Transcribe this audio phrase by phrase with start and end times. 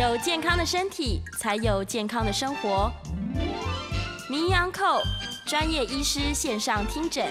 [0.00, 2.90] 有健康的身体，才有健康的生活。
[4.30, 5.02] 名医安扣
[5.44, 7.26] 专业医师线上听诊，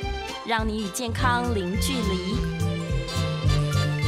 [0.46, 2.36] 让你与健康零距离。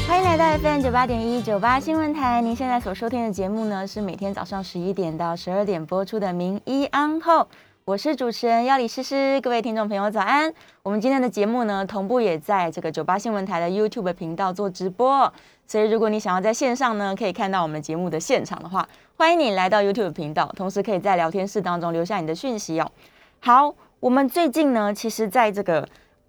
[0.08, 2.40] 欢迎来到 FM 九八点一九八新闻台。
[2.40, 7.40] 您现在所收听的节目呢，是每天早上十一点到十二点播出的《名医安后》，
[7.84, 9.42] 我是主持人要李诗诗。
[9.42, 10.54] 各位听众朋友，早安！
[10.84, 15.34] 我们今天的节目呢，同步也在这个九八新闻台的 YouTube 频道做直播。
[15.66, 22.92] 所以，如果你想要在线上呢，可以看到我们节目的现场的话，欢迎你来到 YouTube 频道，同时可以在聊天室当中留下你的讯息哦。
[23.40, 25.86] 好，我们最近呢，其实在这个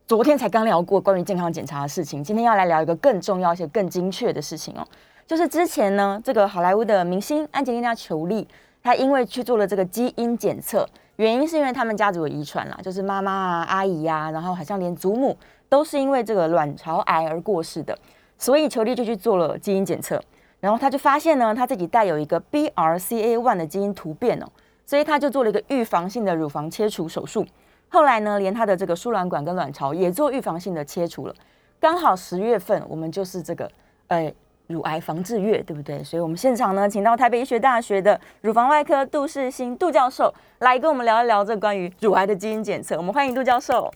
[0.06, 4.86] 昨天才刚聊过关于健康检查的事情，今天要来聊一个更重要且更精确的事情哦，
[5.26, 8.48] 就是之前呢，这个好莱坞的明星安吉丽娜·裘丽，
[8.82, 15.36] 她因为去做了这个基因检测，原因是因为他们家族有遗传啦，就是妈妈啊、阿姨呀，然后好像连祖母
[15.68, 17.96] 都是因为这个卵巢癌而过世的。
[18.38, 20.20] 所以裘丽就去做了基因检测，
[20.58, 24.46] 然后他就发现呢，他自己带有一个 BRCA1 的基因突变哦，
[24.84, 27.46] 所以他就做了一个预防性的乳房切除手术。
[27.88, 31.34] 后来呢，连他的这个输卵管跟卵巢也做预防性的切除了。
[31.78, 33.70] 刚好十月份我们就是这个
[34.08, 34.32] 呃
[34.72, 36.02] 乳癌防治月，对不对？
[36.02, 42.96] 所以我们现场呢，请到台北医学大学的乳房外科杜世新杜教授来跟我们聊一聊这关于乳癌的基因检测。
[42.96, 43.92] 我们欢迎杜教授。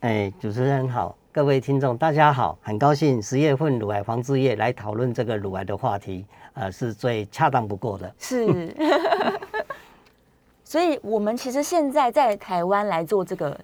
[0.00, 1.16] 哎，主持人好。
[1.34, 8.14] 各位听众，大家好，很高兴十月份乳癌防治月来讨论这个乳癌的话题，呃，是最恰当不过的。
[8.18, 8.76] 是，
[10.62, 13.58] 所以我们其实现在在台湾来做这个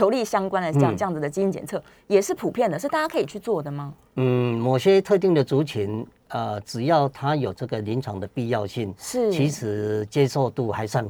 [0.00, 3.92] 球力相关的这样这样子的基因检测，也是普遍的，是大家可以去做的吗？
[4.14, 11.06] 嗯，某些特定的族群，呃，只要它有这个临床的必要性，是，其实接受度还算。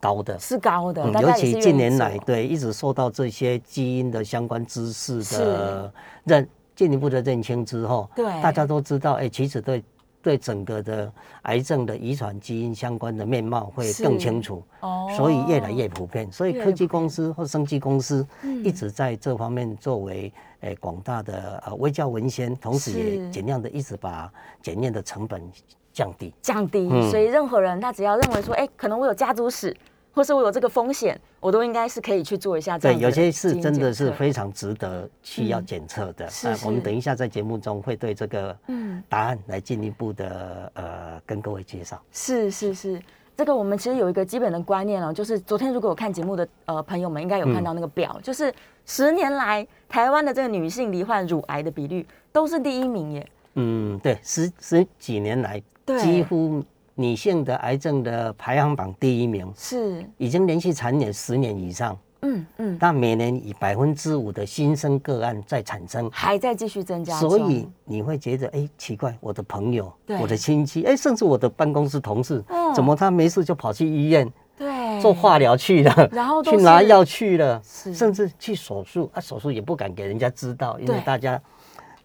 [0.00, 0.38] 高的。
[0.38, 8.24] 是高的，尤其近年来，对一直受到这些基因的相关知识的认进一步的认清之后，对。
[8.40, 9.82] 大家都知道，哎，其实对
[10.22, 16.30] 对整个的癌症的遗传基因相关的面貌会更清楚，哦，所以越来越普遍。
[16.30, 18.26] 所以科技公司或生技公司
[18.64, 25.42] 一直在这方面作为诶广大的呃微教文献，同时也尽量的一直把检验的成本。
[25.90, 29.76] 降低，降低，所以任何人他只要认为说，哎，可能我有家族史，
[30.12, 32.78] 或是我有这个风险，我都应该是可以去做一下。
[32.78, 36.28] 对，有些是真的是非常值得去要检测的。
[36.28, 42.02] 是，我们等一下在节目中会对这个嗯答案来进一步的呃跟各位介绍。
[42.12, 43.00] 是是是，
[43.36, 48.52] 这个我们其实有一个基本的观念哦，就是昨天如果有看节目的呃朋友们应该有看到那个表，就是
[48.86, 53.28] 十年来台湾的这个女性罹患乳癌的比率都是第一名耶。
[53.54, 55.62] 嗯，对，十十几年来。
[56.02, 56.62] 几乎
[57.00, 60.04] 女性的癌症的排行榜第一名是。
[60.16, 72.44] 已经连续蝉联十年以上，嗯嗯，但每年以百分之五的新生个案在产生，还在继续增加，所以你会觉得哎奇怪，我的朋友、我的亲戚，哎，甚至我的办公室同事，
[72.74, 75.00] 怎么他没事就跑去医院对。
[75.00, 81.40] 做化疗去了，然后去拿药去了，甚至去手术啊，手术也不敢给人家知道，因为大家。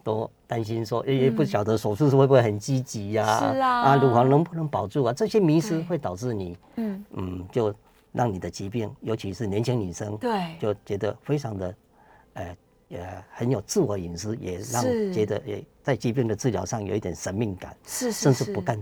[0.06, 3.26] 都担心说，也不晓得手术是会不会很积极呀？
[3.40, 5.12] 是啊，啊，乳房能不能保住啊？
[5.12, 7.06] 这些迷失会导致你，嗯。
[7.16, 7.74] 嗯，就
[8.12, 11.76] 让你的疾病，尤其是年轻女生，对，就觉得非常的，
[12.34, 12.56] 呃，
[12.88, 18.80] 也很有自我隐私，也让觉得也在疾病的治疗上有一点神秘感，是，甚至不敢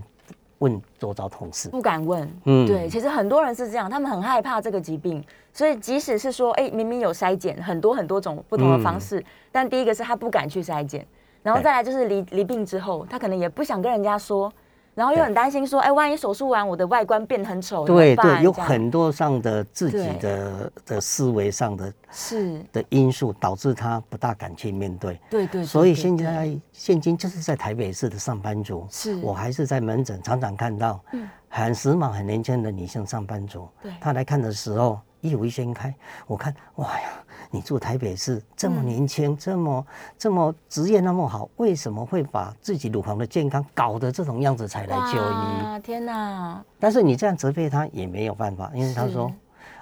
[0.58, 9.24] 问周遭同事，不敢问，嗯，对，其实很多人是这样，他们很害怕这个疾病，所以即使是说，哎，明明有筛检，很多很多种不同的方式。
[9.50, 11.06] 但第一个是他不敢去筛检，
[11.42, 14.52] 然后再来就是离离病之后，他可能也不想跟人家说，
[14.94, 22.62] 然后又很担心说，哎，万一手术完我的外观变很丑，对对，有很多上的自己的的思维上的是。
[22.72, 25.18] 的因素，导致他不大敢去面对。
[25.30, 29.16] 对对，所以现在现今就是在台北市的上班族，是。
[29.22, 35.92] 我还是在门诊常常看到，嗯，很时髦、很年轻的女性上班族，对，她来看的时候，衣服一掀开，
[36.26, 37.08] 我看，哇呀！
[37.54, 39.86] 你住台北市这么年轻，这么
[40.18, 45.82] 这么职业那么好，为什么会把自己乳房的健康搞得这种样子才来就医？
[45.82, 46.64] 天哪！
[46.80, 49.30] 但是你这样责备他也没有办法，因为他说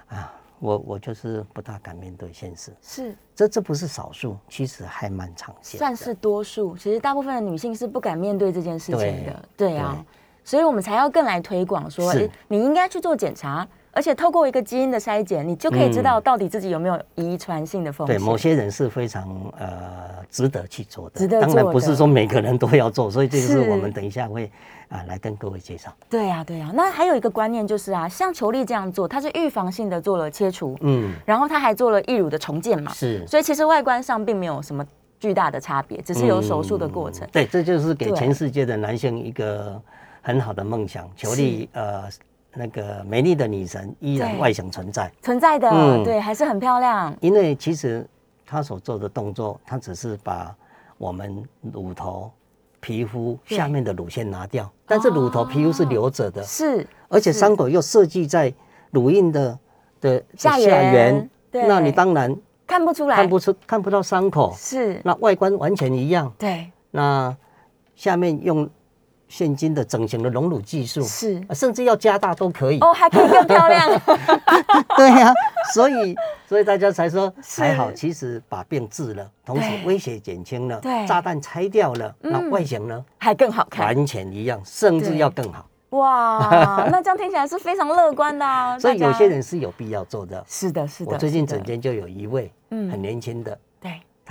[0.08, 2.72] 啊，我我就是不大敢面对现实。
[2.82, 6.76] 是，这这不是少数，其实还蛮常见，算是多数。
[6.76, 9.48] 其实大部分的女性是不敢面对这件事情的。
[9.56, 10.04] 对啊，
[10.42, 12.12] 所以我们才要更来推广说，
[12.48, 13.64] 你应该去做检查。
[13.92, 18.16] 而且透过一个基因的筛检，你就可以知道到底自己有没有遗传性的风险。
[18.16, 19.28] 对，某些人是非常
[19.58, 19.68] 呃
[20.30, 24.50] 值得去做的，值得当然不是说每个人都要做，所以这个是我们等一下会
[24.88, 25.92] 啊来跟各位介绍。
[26.08, 26.70] 对呀，对呀。
[26.72, 33.26] 那还有一个观念就是啊，像裘丽这样做，它是预防性的做了切除，嗯，然后他还做了义乳的重建嘛，是。
[33.26, 34.86] 所以其实外观上并没有什么
[35.18, 37.26] 巨大的差别，只是有手术的过程。
[37.32, 39.80] 对，这就是给全世界的男性一个。
[40.22, 42.02] 很好的梦想，球力呃
[42.54, 46.02] 那个美丽的女神依然外形存在，存在的，嗯。
[46.04, 47.14] 对，还是很漂亮。
[47.20, 48.04] 因为其实
[48.44, 50.54] 她所做的动作，她只是把
[50.98, 51.42] 我们
[51.72, 52.30] 乳头
[52.80, 58.52] 皮肤下面的乳腺拿掉，但是乳头皮肤是留着的，是，而且伤口又设计在
[58.90, 59.58] 乳印的
[60.00, 62.36] 的下缘，那你当然
[62.66, 67.36] 看不出来，看不出看不到伤口，是，那外观完全一样，对，那
[67.94, 68.68] 下面用。
[69.30, 73.88] 现今的整形的隆乳技术是，甚至要加大都可以哦，还可以更漂亮。
[74.98, 75.32] 对呀，
[75.72, 76.16] 所以
[76.48, 85.64] 所以大家才说还好，其实把病治了，同时威胁减轻了，对，炸弹拆掉了，那外形呢还更好看，完全一样，甚至要更好。
[85.90, 88.78] 哇， 那这样听起来是非常乐观的。
[88.80, 90.44] 所以有些人是有必要做的。
[90.48, 91.12] 是的，是的。
[91.12, 93.58] 我最近整间就有一位很年轻的，对。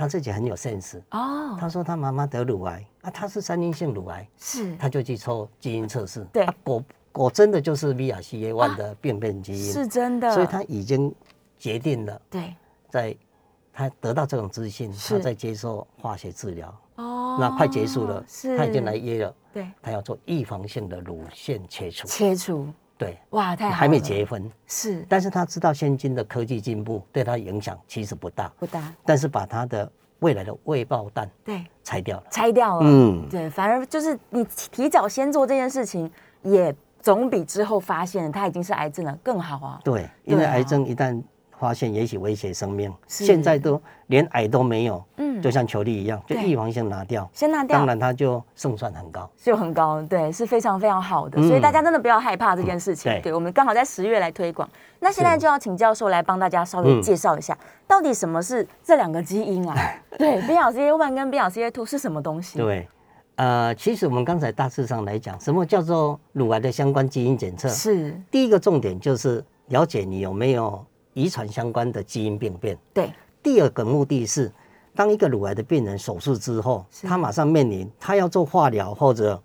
[0.00, 1.54] 他自己很有 sense 哦。
[1.60, 6.82] 他说他妈妈得乳癌啊，他是三阴性乳癌，是，他就去抽基因测试，对，果
[7.12, 10.32] 果真的就是 V R C A one 的病变基因，是真的。
[10.32, 11.14] 所以他已经
[11.58, 12.54] 决定了，对，
[12.88, 13.14] 在
[13.74, 22.66] 他得到这种资讯，他在接受化学治疗，哦，那快结束了，是，他已经来约了，对，他要做预防性的乳腺切除，切除。
[23.00, 24.48] 对，哇，太还没结婚。
[24.66, 31.64] 是，但是他知道现今的科技进步对他影响其实不大，不大，但是把他的未来的未爆弹对。
[31.82, 36.08] 拆掉了，拆掉了，嗯，对，反而就是你提早先做这件事情，
[36.42, 39.80] 也总比之后发现他已经是癌症了更好啊。
[39.82, 41.20] 对，因为癌症一旦。
[41.60, 53.12] 发现也许威胁生命，现在都连癌都没有，嗯，就像球粒一样，就预防性拿掉，先拿掉，当然它就胜算很高，就很高，对，是非常非常好的，所以大家真的不要害怕这件事情。
[53.20, 54.66] 对，我们刚好在十月来推广，
[55.00, 59.76] 那现在就要请教授来帮大家稍微介绍一下，到底什么是这两个基因啊？
[60.16, 62.56] 对，B R C A one 跟 B R C A two 是什么东西？
[62.56, 62.88] 对，
[63.36, 67.68] 呃，其实我们刚才大致上来讲，什么叫做乳癌的相关基因检测？
[67.68, 68.18] 是。
[68.30, 70.82] 第一个重点就是了解你有没有。
[71.14, 72.78] 遗传相关的基因病变。
[72.94, 73.10] 对。
[73.42, 74.52] 第二个目的是，
[74.94, 79.42] 当一个乳癌的病人手术之后，他马上面临他要做化疗或者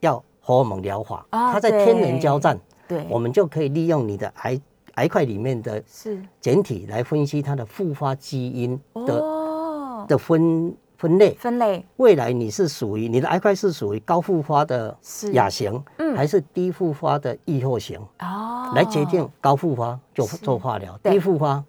[0.00, 2.58] 要荷尔蒙疗法，他在天人交战。
[2.88, 3.06] 对。
[3.08, 4.60] 我们就可以利用你的癌
[4.94, 11.34] 癌块里面的是简体来分析它的复发基因的的分分类。
[11.40, 11.82] 分类。
[11.96, 14.94] 未来你是属于你的癌块是属于高复发的
[15.32, 15.82] 亚型，
[16.14, 17.98] 还是低复发的易后型？
[18.18, 18.70] 哦。
[18.74, 21.64] 来决定高复发就做化疗，低复发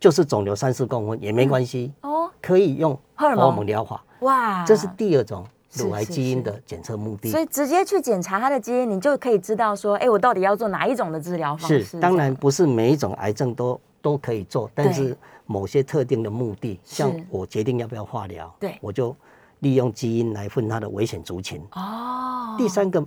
[0.00, 4.02] 就是肿瘤三四公分也没关系哦，可以用荷尔蒙疗法。
[4.22, 7.30] 哇，这是第二种乳癌基因的检测目的。
[7.30, 11.84] 所以直接去检查它的基因，你就可以知道说，哎，我到底要做哪一种的治疗方式？
[11.84, 15.16] 是，当然不是每一种癌症都都可以做，但是
[15.50, 19.16] 某些特定的目的，像我决定要不要化疗，对，我就
[19.58, 21.60] 利用基因来分它的危险族群。
[21.72, 23.04] 哦，第三个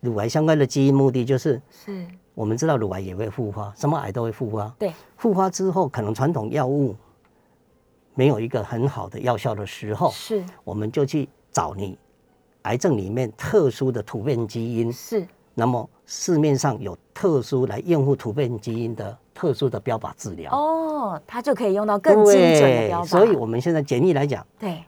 [0.00, 2.06] 乳癌相关的基因目的就是是。
[2.32, 4.74] 我们知道乳癌也会复发，什么癌都会复发。
[4.78, 6.96] 对，复发之后，可能传统药物
[8.14, 11.98] 没有一个很好的药效的时候，是，我们就去找你
[12.62, 14.90] 癌症里面特殊的突变基因。
[14.90, 20.52] 是，那么市面上有特殊来应付突变基因的特殊的标靶治疗。
[20.52, 23.06] 哦，它就可以用到更精准的标靶。
[23.06, 24.84] 所以我们现在简易来讲，对，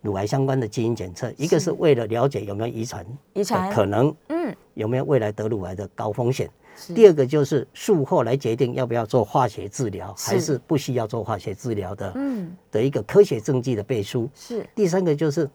[0.00, 3.72] 乳癌相关的基因检测，一个是为了了解有没有遗传，遗传。
[3.72, 6.50] 可能，嗯，有没有未来得乳癌的高风险。
[6.96, 14.28] 第二个就是术后来决定要不要做化学治疗，还是不需要做化学治疗的，嗯，的一个科学证据的背书。
[14.34, 14.68] 是。
[14.74, 15.48] 第三个就是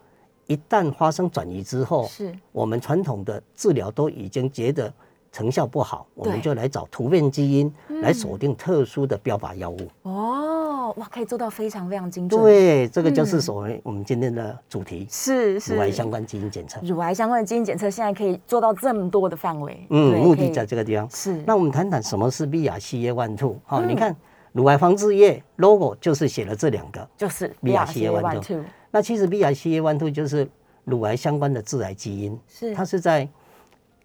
[0.48, 2.34] 一旦发生转移之后，是。
[2.54, 4.94] 我们传统的治疗都已经觉得
[5.34, 9.80] 成效不好，我们就来找突变基因来锁定特殊的标靶药物。
[10.04, 10.94] 哦。
[10.98, 12.40] 哇，可以做到非常非常精准。
[12.40, 16.80] 对，这个就是所谓我们今天的主题，是是乳癌相关基因检测。
[16.84, 19.88] 乳癌相关的基因检测现在可以做到这么多的范围。
[19.90, 21.10] 嗯，目的在这个地方。
[21.10, 21.42] 是。
[21.48, 23.56] 那我们谈谈什么是 B R C A One Two。
[23.66, 24.16] 好，你看
[24.52, 28.64] 乳癌防治液 logo 就是写了这两个，就是 B R C A One Two。
[28.92, 30.48] 那其实 B R C A One Two 就是
[30.84, 33.28] 乳癌相关的致癌基因，是它是在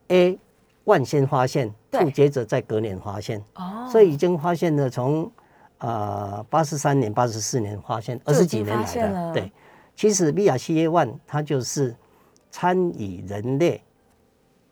[0.07, 0.39] A
[0.89, 3.41] 万先发现，Two 接着在隔年发现。
[3.55, 3.89] 哦。
[3.93, 5.31] 所以已经发现了从。
[5.81, 9.53] 呃，八十三年、八十四年发现二十几年来的，对，
[9.95, 11.95] 其实 B R C A one 它就是
[12.51, 13.81] 参与人类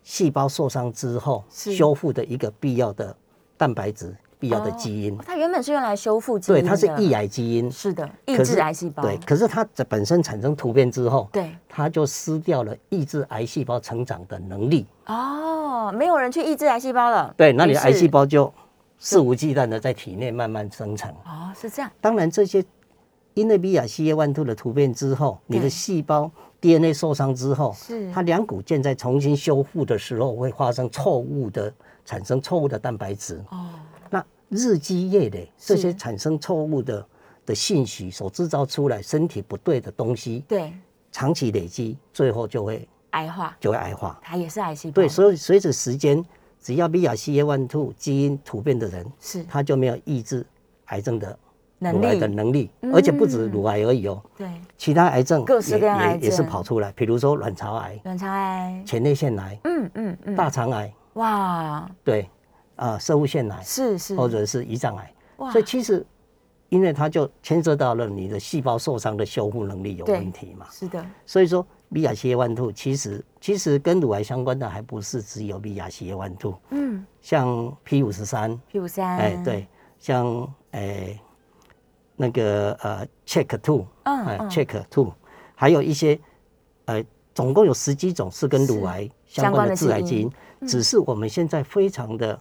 [0.02, 3.16] 细胞受伤之后修复的一个必要的
[3.56, 5.16] 蛋白质、必要的基因。
[5.18, 9.02] 它原本是用来修复基因对，它是抑癌基因，是的，抑制癌细胞。
[9.02, 14.86] 对，可是它本身产生突变之后，对，它就失掉了抑制癌细胞成长的能力。
[15.06, 17.34] 哦，没有人去抑制癌细胞了。
[17.36, 18.52] 对，那你的癌细胞就。
[18.98, 21.90] 肆无忌惮的在体内慢慢生成哦，是这样。
[22.00, 22.64] 当然，这些
[23.34, 26.30] 因为 BRCA1 的突变之后，你的细胞
[26.62, 31.70] DNA 受伤之后，是它两股键在重新修复的时候，会发生错误的
[32.06, 33.38] 产生错误的蛋白质。
[33.50, 33.85] 哦，那
[34.48, 37.06] 日积月累，这些产生错误的
[37.44, 40.72] 的信息所制造出来身体不对的东西，对，
[41.10, 44.18] 长期累积，最后就会癌化，就会癌化。
[44.22, 46.24] 它也是癌细胞，对，所以随着时间，
[46.60, 49.44] 只要 BRCA1 2基因突变的人，是。
[49.44, 50.44] 他就没有抑制
[50.86, 51.38] 癌症的
[51.78, 52.94] 能乳癌的，能力，嗯。
[52.94, 62.28] 而且不止乳癌而已哦，对，其他癌症各式也各样癌也也是跑出来，比如说卵巢癌、卵巢癌，前列腺癌、嗯嗯嗯，大肠癌，哇，对，
[62.76, 65.50] 啊，射物腺癌是是，或者是胰脏癌，哇。
[65.50, 66.06] 所以其实。
[66.68, 77.06] 因为它就牵涉到了你的细胞受伤的修复能力有问题嘛，是的，所以说 BRCA1 2其实其实跟乳癌相关的还不是只有 BRCA1 2，嗯。
[77.20, 79.68] 像 P 五十三，，P 五三，哎，，对，
[80.00, 81.16] 像哎
[82.16, 84.48] 那个呃 Check Two，哎嗯。
[84.48, 85.12] 嗯 Check Two，
[85.54, 86.18] 还有一些
[86.86, 87.00] 呃
[87.32, 92.36] 总共有十几种是跟乳癌相关的致癌基因基因，只是我们现在非常的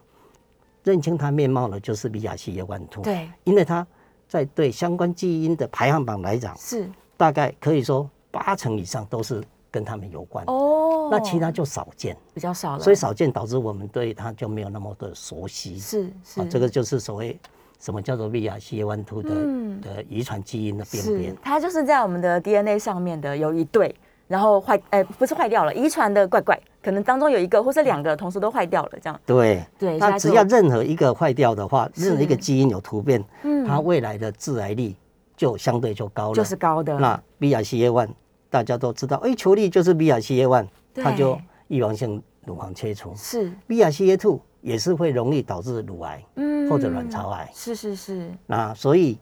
[0.85, 3.85] 认清它面貌的，就是 BRCA1 2，，对，因为它
[4.29, 10.45] 在对相关基因的排行榜来讲，是，大概可以说八成以上都是跟它们有关。
[10.47, 15.77] 哦，那其他就少见，比较少了，所以少见导致我们对它就没有那么的熟悉。
[15.79, 16.39] 是是。
[16.39, 17.37] 啊，这个就是所谓
[17.79, 19.81] 什么叫做 BRCA1 2的、嗯。
[19.81, 21.35] 的遗传基因的辨是别。
[21.41, 23.93] 它就是在我们的 DNA 上面的有一对，
[24.27, 29.19] 然后坏，哎、不是坏掉了，遗传的怪怪，可能当中有一个或是两个同时都坏掉了，这样。
[29.25, 34.93] 对，对那只要任何一个坏掉的话，任何一个基因有突变，嗯它未来的致癌率
[35.35, 36.35] 就相对就高了。
[36.35, 36.99] 就是高的。
[36.99, 38.09] 那 BRCA one
[38.51, 41.35] 大家都知道，哎，球粒就是 BRCA one，它就
[41.69, 43.11] 预防性乳房切除。
[43.15, 47.49] 是，BRCA two 也是会容易导致乳癌嗯或者卵巢癌。
[47.51, 49.17] 是是是那所以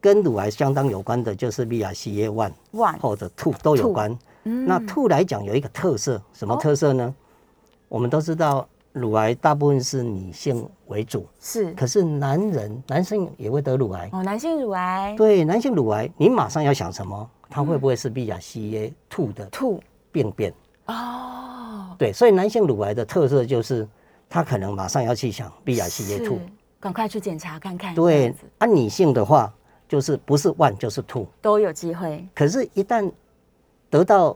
[0.00, 4.18] 跟乳癌相当有关的就是 BRCA one one 或者 two 都有关。
[4.44, 7.14] 嗯那 two 来讲有一个特色，什么哦特色呢？
[7.88, 14.08] 我们都知道乳癌大部分是女性为主，是可是男人男性也会得乳癌。
[14.12, 17.30] 哦，男性乳癌对，男性乳癌，你马上要想什么？
[17.48, 20.52] 他会不会是 BRCA two 的兔病变？
[20.86, 23.86] 哦，对，所以男性乳癌的特色就是，
[24.28, 26.36] 他可能马上要去想 BRCA two。
[26.36, 26.40] 是
[26.80, 29.52] 赶快去检查看看，这对样子，按女性的话，
[29.88, 31.26] 就是不是 one 就是 two。
[31.40, 33.08] 都有机会，可是，一旦
[33.92, 34.34] 得到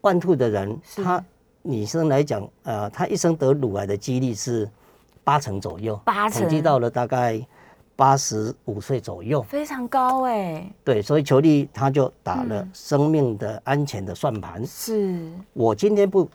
[0.00, 1.22] one two 的人，他
[1.60, 4.66] 女生来讲，呃，她一生得乳癌的几率是
[5.22, 6.40] 八成左右，八成。
[6.40, 7.38] 统计到了大概
[7.94, 9.42] 八十五岁左右。
[9.42, 12.70] 非常高哎，对，所以裘力他就打了嗯。
[12.72, 14.66] 生命的安全的算盘。
[14.66, 15.30] 是。
[15.52, 16.26] 我今天不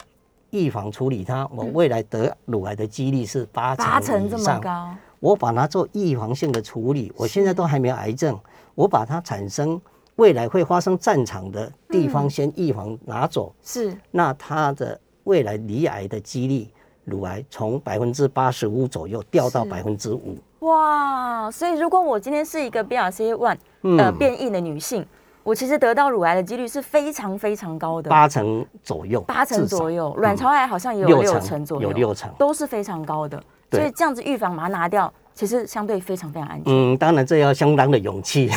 [0.51, 4.61] 预防处理它，我未来得乳癌的几率是八成八成这么上。
[4.61, 8.39] 高，我把它做预防性的处理，我现在都还没有癌症，
[8.75, 9.81] 我把它产生
[10.19, 12.29] 未来会发生战场的地方嗯。
[12.29, 13.95] 先预防拿走，是。
[14.11, 16.67] 那他的未来离癌的几率，
[17.05, 20.37] 乳癌从百分之八十五左右掉到百分之五。
[20.59, 23.97] 哇，所以如果我今天是一个 BRCA one 嗯。
[23.97, 25.05] 呃变异的女性，
[25.41, 30.21] 我其实得到乳癌的几率是非常非常高的，八成左右，八成左右，嗯。
[30.21, 32.29] 卵巢癌好像也有六成左右，有六成。
[32.37, 33.41] 都是非常高的。
[33.71, 36.65] 所以这样子预防把它拿掉，其实相对非常非常安全。
[36.65, 38.49] 嗯，当然这要相当的勇气。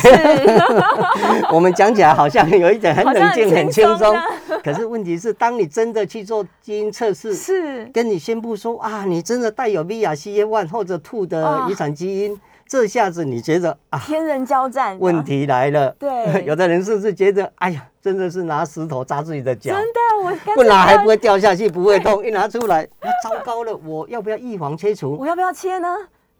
[1.49, 4.13] 我们讲起来好像有一点很冷静、很很轻松
[4.61, 12.37] 可是问题是，当你真的去做基因测试，是跟你宣布说啊，你真的带有 BRCA one 或者 two 的啊遗传基因，
[12.67, 15.89] 这下子你觉得啊，天人交战，问题来了。
[15.97, 16.11] 对
[16.43, 25.15] 有的人是不是觉得，哎呀，真的是拿石头砸自己的脚，真的，我不拿还不要会掉下去，不会痛，一拿出来，那糟糕了，我要不要预防切除？
[25.17, 25.87] 我要不要切呢？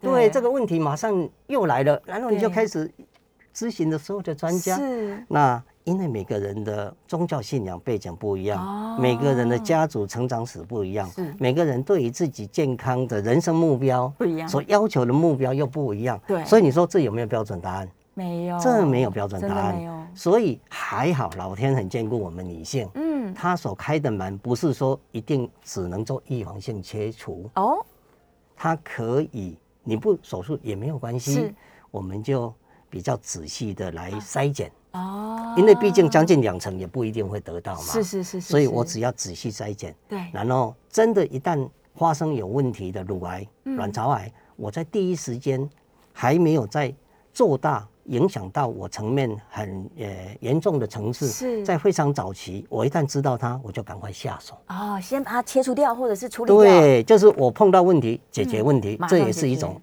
[0.04, 2.54] 对，这个问题马上又来了，然后你就对。
[2.54, 2.90] 开始
[3.54, 4.76] 咨询的所有的专家。
[4.76, 5.24] 是。
[5.28, 8.98] 那因为每个人的宗教信仰背景不一样，哦。
[9.00, 14.48] 每个人的家族成长史不一样是，每个人对于自己健康的人生目标不一样。
[14.48, 16.20] 所要求的目标又不一样。
[16.26, 16.44] 对。
[16.44, 17.88] 所以你说这有没有标准答案？
[18.16, 20.08] 没有，这没有标准答案。
[20.14, 27.84] 所以还好，老天很眷顾我们女性，嗯，他所开的门不是说一定只能做预防性切除，哦，
[28.54, 31.54] 它可以你不手术也没有关系是，
[31.90, 32.52] 我们就
[32.90, 37.80] 比较仔细的来筛检，哦，因为毕竟将近两成也不一定会得到嘛。
[37.82, 45.68] 是是是是，所以我只要仔细筛检，对然后真的，一旦发生有问题的乳癌、嗯卵巢癌，我在第一时间
[46.12, 46.92] 还没有在
[47.32, 50.06] 做大，影响到我层面很呃
[50.40, 54.56] 严重的层次，是在非常早期，我一旦知道它，我就赶快下手。
[54.68, 59.80] 哦，先把它切除掉，或者是处理掉，对，就是我碰到问题，解决问题，马这也是一种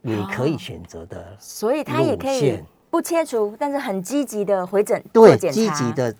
[0.00, 1.36] 你可以选择的。
[1.38, 6.14] 所以它也可以不切除，但是很积极的回诊做对，积极的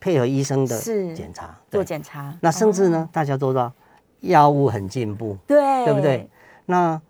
[0.00, 2.34] 配合医生的是检查，做对检查。
[2.40, 3.72] 那甚至哦呢，大家都知道
[4.20, 6.28] 药物很进步，对对不对？？
[6.66, 7.00] 那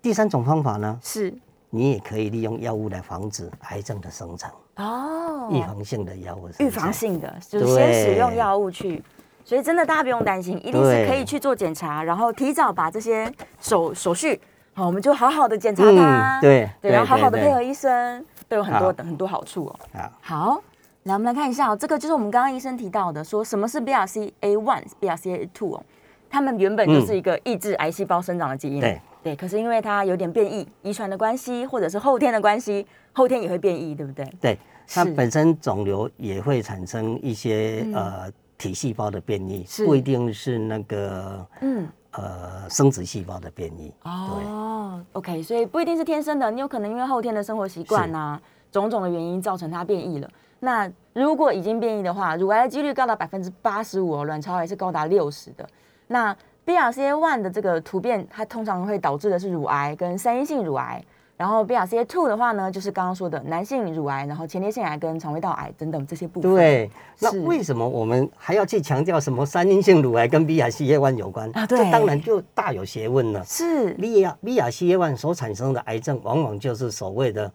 [0.00, 1.34] 第三种方法呢，是
[1.70, 6.48] 你也可以利用药物来防止癌症的生成，哦，预防性的药物。
[6.58, 9.02] 预防性的，就是先使用药物去。
[9.44, 14.38] 所以真的大家不用担心，一定是可以去做检查，然后提早把这些手手续，
[14.74, 19.80] 好，我们就好好的检查嗯它，对对，然后好好的配合医生，都有很多的很多好处哦。
[19.94, 20.62] 啊，好，
[21.04, 25.82] 来我们来看一下哦，这个就是我们刚刚医生提到的，说什么是 BRCA one、BRCA two 哦，
[26.30, 34.24] 它们原本就是一个抑制癌细胞生长的基因，对对，可是因为它有点变异，遗传的关系，或者是后天的关系，后天也会变异，对不对？
[34.40, 43.94] 对，它本身肿瘤也会产生一些、呃体细胞的变异，是不一定是那个嗯，呃生殖细胞的变异。
[44.02, 48.40] 哦，OK，所以不一定是天生的，你有可能因为后天的生活习惯啊，
[48.72, 50.28] 种种的原因造成它变异了。
[50.58, 55.64] 那如果已经变异的话，乳癌的几率高达百分之八十五哦，卵巢癌是高达六十的。
[56.08, 56.36] 那
[56.66, 61.02] BRCA one 的这个突变，它通常会导致的是乳癌跟三阴性乳癌。
[61.36, 66.52] 然后 BRCA two 的话呢，就是刚刚说的男性乳癌，然后前列腺癌跟肠胃道癌等等这些部分。
[66.52, 73.44] 对，那是为什么我们还要去强调什么三阴性乳癌跟 BRCA one 有关啊对这当然就大有学问了。
[73.44, 77.48] 是 B R B R C A one 所产生的癌症，往往就是所谓的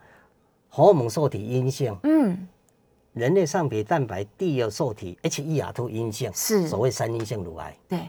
[0.69, 2.47] 荷尔蒙受体阴性，嗯，
[3.11, 7.75] 人类上皮蛋白第二受体 H E R 2阴性，是所谓三阴性乳癌。
[7.89, 7.99] 对，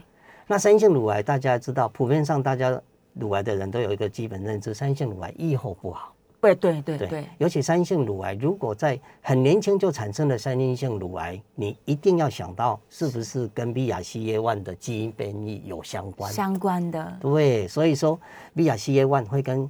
[0.47, 2.79] 那三阴性乳癌大家知道，普遍上大家
[3.13, 6.13] 乳癌的人都有一个基本认知，三阴性乳癌预后不好。
[6.41, 16.31] 对对对对，对，尤其三阴性乳癌，如果在很年轻就产生了三阴性乳癌，你一定要想到是不是跟 B R C A one 的基因变异有相关。
[16.31, 18.19] 相关的对，所以说
[18.55, 19.67] B R C A one 会跟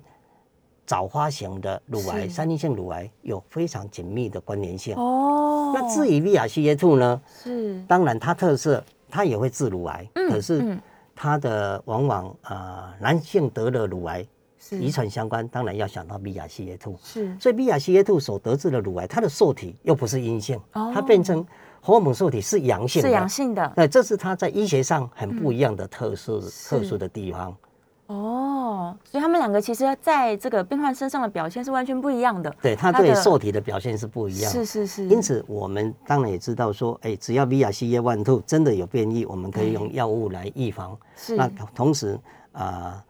[0.85, 4.93] 早发型的乳癌、三阴性乳癌有非常紧密的关联性。
[4.97, 5.71] 哦。
[5.73, 7.21] 那至于 B R C A two 呢？
[7.41, 10.81] 是当然它特色，它也会治乳癌，嗯可是嗯。
[11.17, 14.27] 它的往往呃男性得了乳癌，
[14.71, 16.93] 遗传相关，当然要想到 B R C A two。
[17.01, 17.33] 是。
[17.39, 20.91] 所以 B R C A two 所得致的乳癌，它的受体又不是阴性，哦。
[20.93, 21.45] 它变成
[21.79, 23.07] 荷尔蒙受体是阳性的。
[23.07, 23.73] 是阳性的。
[23.77, 27.55] 那这是它在医学上很不一样的特殊、嗯特殊的地方。
[28.07, 32.53] 哦，所以他们两个其实在这个病患身上的表现是完全不一样的。
[32.61, 34.51] 对，它它的对受体的表现是不一样。
[34.51, 40.97] 是是是，因此，我们当然也知道说，哎，只要 VRCA one two 真的有变异，我们可以用药物来预防。
[41.15, 42.19] 是那同时
[42.51, 43.03] 啊。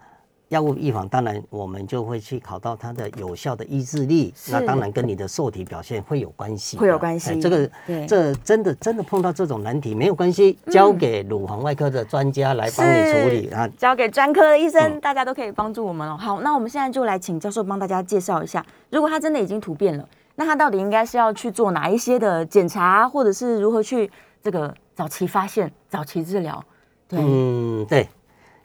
[0.49, 7.69] 药物预防，当然我们就会去考到它的有效的抑制力，是那当然跟你的受体表现会有关系的，会有关系哎这个
[8.08, 13.67] 这真的真的碰到这种难题没有关系，交给乳房外科的专家来帮你处理啊。
[13.77, 16.15] 交给专科的医生，嗯大家都可以帮助我们哦。
[16.15, 24.12] 好，那我们现在就来请教授帮大家介绍一下，如果他真的已经突变了，那他到底应该是要去做哪一些的检查，或者是如何去
[24.43, 26.63] 这个早期发现、早期治疗？
[27.08, 28.08] 对，嗯，对，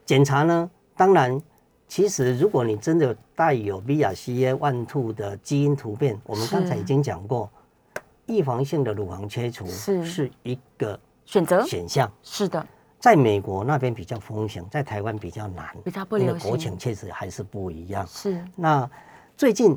[0.05, 1.41] 检查呢，当然，
[1.91, 7.51] 其实如果你真的带有 BRCA one two 的基因突变，我们是刚才已经讲过，
[8.27, 12.09] 预防性的乳房切除是是一个选择选项。
[12.23, 12.65] 是的，
[13.01, 18.07] 在美国那边比较风行，在台湾比较难，比较不因为国情确实还是不一样。
[18.07, 18.89] 是那
[19.37, 19.77] 最近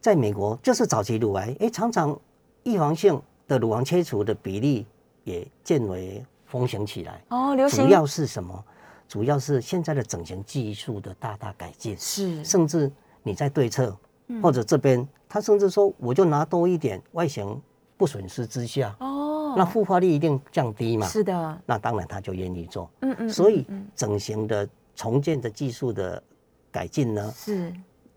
[0.00, 2.18] 在美国，就是早期乳癌，哎，常常
[2.64, 4.84] 预防性的乳房切除的比例
[5.22, 7.22] 也渐为风行起来。
[7.28, 8.64] 哦，流行主要是什么？
[9.08, 12.44] 主要是现在的整形技术的大大改进，是。
[12.44, 12.90] 甚至
[13.22, 13.96] 你在对侧
[14.28, 14.42] 嗯。
[14.42, 17.60] 或者这边，他甚至说我就拿多一点，外形
[17.96, 21.06] 不损失之下，哦，那复发率一定降低嘛。
[21.06, 22.90] 是的，那当然他就愿意做。
[23.00, 26.22] 嗯嗯，所以整形的重建的技术的
[26.70, 27.72] 改进呢，是。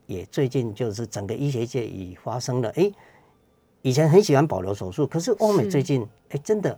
[0.06, 2.70] 也最近就是整个医学界已发生了。
[2.72, 2.92] 哎，
[3.84, 6.78] 以前很喜欢保留手术，可是欧美最近哎真的，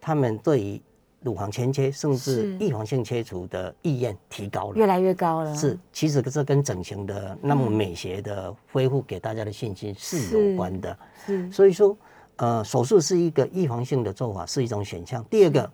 [0.00, 0.82] 他们对于
[1.24, 4.76] 乳房前切甚至是预防性切除的意愿提高了。
[4.76, 10.96] 越来越高了，是，其实这跟整形的那么美学的恢复给大家的信心是是有关的。
[11.24, 11.96] 是所以说，
[12.36, 15.24] 呃，手术是一个预防性的做法，是一种选项。
[15.30, 15.72] 第二个，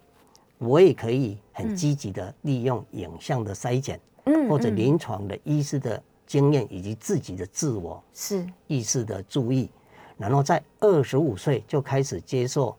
[0.59, 9.69] 我也可以很积极的利用影像的筛检，嗯或者嗯临床的医师的经验以及自己的自我是意识的注意，
[10.17, 12.77] 然后在二十五岁就开始接受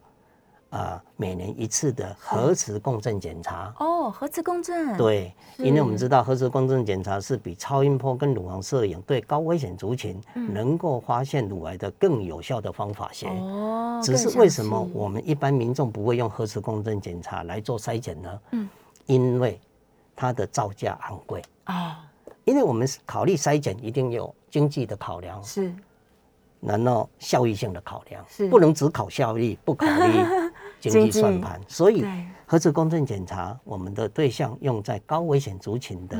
[0.71, 3.71] 啊、每年一次的核磁共振检查。
[3.77, 13.27] 哦，核磁共振，对，因为我们知道核磁共振检查是比超音波跟乳房摄影对高危险族群能够发现乳癌的更有效的方法些。
[13.27, 18.39] 哦，只是为什么我们一般民众不会用核磁共振检查来做筛检呢？
[18.51, 18.69] 嗯，
[19.05, 19.59] 因为
[20.15, 21.41] 它的造价昂贵。
[21.67, 21.95] 哦
[22.43, 25.71] 因为我们考虑筛检一定有经济的考量，是。
[26.59, 28.47] 然后效益性的考量，是。
[28.49, 30.23] 不能只考效益，不考虑
[30.81, 31.61] 经济算盘。
[31.67, 32.03] 所以
[32.45, 36.17] 核磁共振检查，我们的对象用在高危险族群的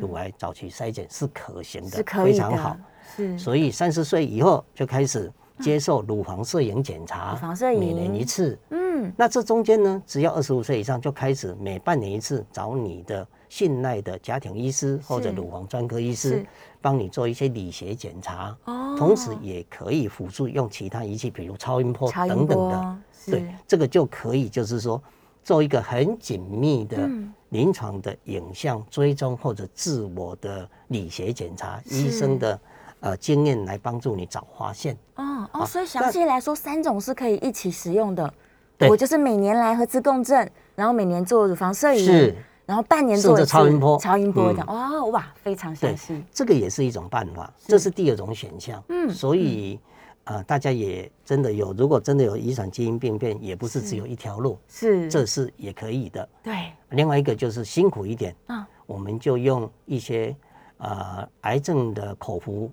[0.00, 2.76] 乳癌早期筛检是可行的，非常好。
[3.16, 8.58] 是，所以三十岁以后就开始接受乳房摄影检查，乳房摄影每年一次。
[8.70, 13.26] 嗯，那这中间呢，只要二十五岁以上就开始每半年一次找你的。
[13.50, 16.46] 信赖的家庭医师或者乳房专科医师
[16.80, 18.56] 帮你做一些理学检查，
[18.96, 22.96] 同时也可以辅助用其他仪器，比如超音波等等的。
[23.26, 25.00] 对，这个就可以就是说
[25.44, 27.08] 做一个很紧密的
[27.50, 32.58] 临床的影像追踪或者自我的理学检查，医生的
[33.00, 34.96] 呃经验来帮助你早发现。
[35.16, 38.32] 哦哦，所以详细来说，三种是可以一起使用的。
[38.88, 42.34] 我就是每年来核磁共振，然后每年做乳房摄影。
[42.70, 42.72] 是。
[42.72, 46.22] 然后半年做一次超音波，超音波的哇哇，非常详细。
[46.32, 48.80] 这个也是一种办法，这是第二种选项。
[48.88, 49.80] 嗯，所以
[50.22, 56.28] 啊，大家也真的有，如果真的有遗传基因病变，也不是只有一条路，是这是也可以的。
[56.42, 60.36] 对，另外一个就是辛苦一点啊，我们就用一些
[60.78, 62.70] 呃癌症的口服。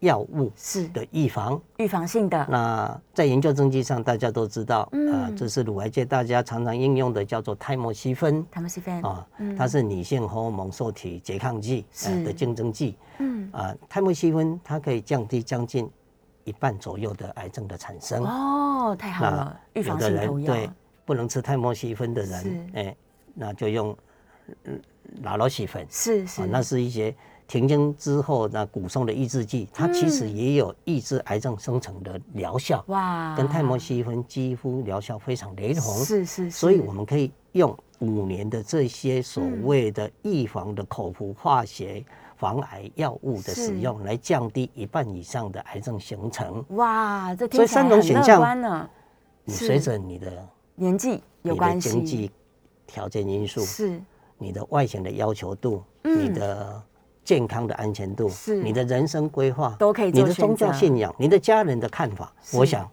[0.00, 2.46] 药物是的预防，预防性的。
[2.48, 8.46] 那在研究证据上，大家都知道，啊，这是乳癌界大家常常应用的，叫做泰莫西芬。
[8.50, 11.84] 泰莫西芬啊，它是女性荷尔蒙受体拮抗剂
[12.24, 12.96] 的竞争剂。
[13.18, 15.90] 嗯啊，泰莫西芬它可以降低将近
[16.44, 18.22] 一半左右的癌症的产生。
[18.24, 20.54] 哦，太好了，预防性投药。
[20.54, 20.70] 对，
[21.04, 22.96] 不能吃泰莫西芬的人，哎，
[23.34, 23.96] 那就用
[25.22, 25.84] 拉罗西芬。
[25.90, 27.12] 是是，那是一些。
[27.48, 32.84] 停经之后，那骨松的抑制剂，它其实也有抑制癌症生成的疗效。
[32.88, 35.82] 哇，跟泰莫西芬几乎疗效非常雷同。
[36.04, 42.04] 是是，所以我们可以用五年的这些所谓的预防的口服化学
[42.36, 46.62] 防癌药物的使用，来降低一半以上的癌症形成。
[46.76, 48.90] 哇，这听起来很乐观呢。
[49.44, 52.30] 你随着你的年纪有关系，经济
[52.86, 53.98] 条件因素是
[54.36, 56.82] 你的外形的要求度，你的。
[57.28, 60.10] 健康的安全度，是你的人生规划都可以。
[60.10, 62.90] 你的宗教信仰，你的家人的看法，我想，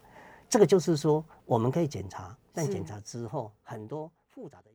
[0.50, 4.66] 这个就是说，我们可以检查，但检查之后很多复杂的。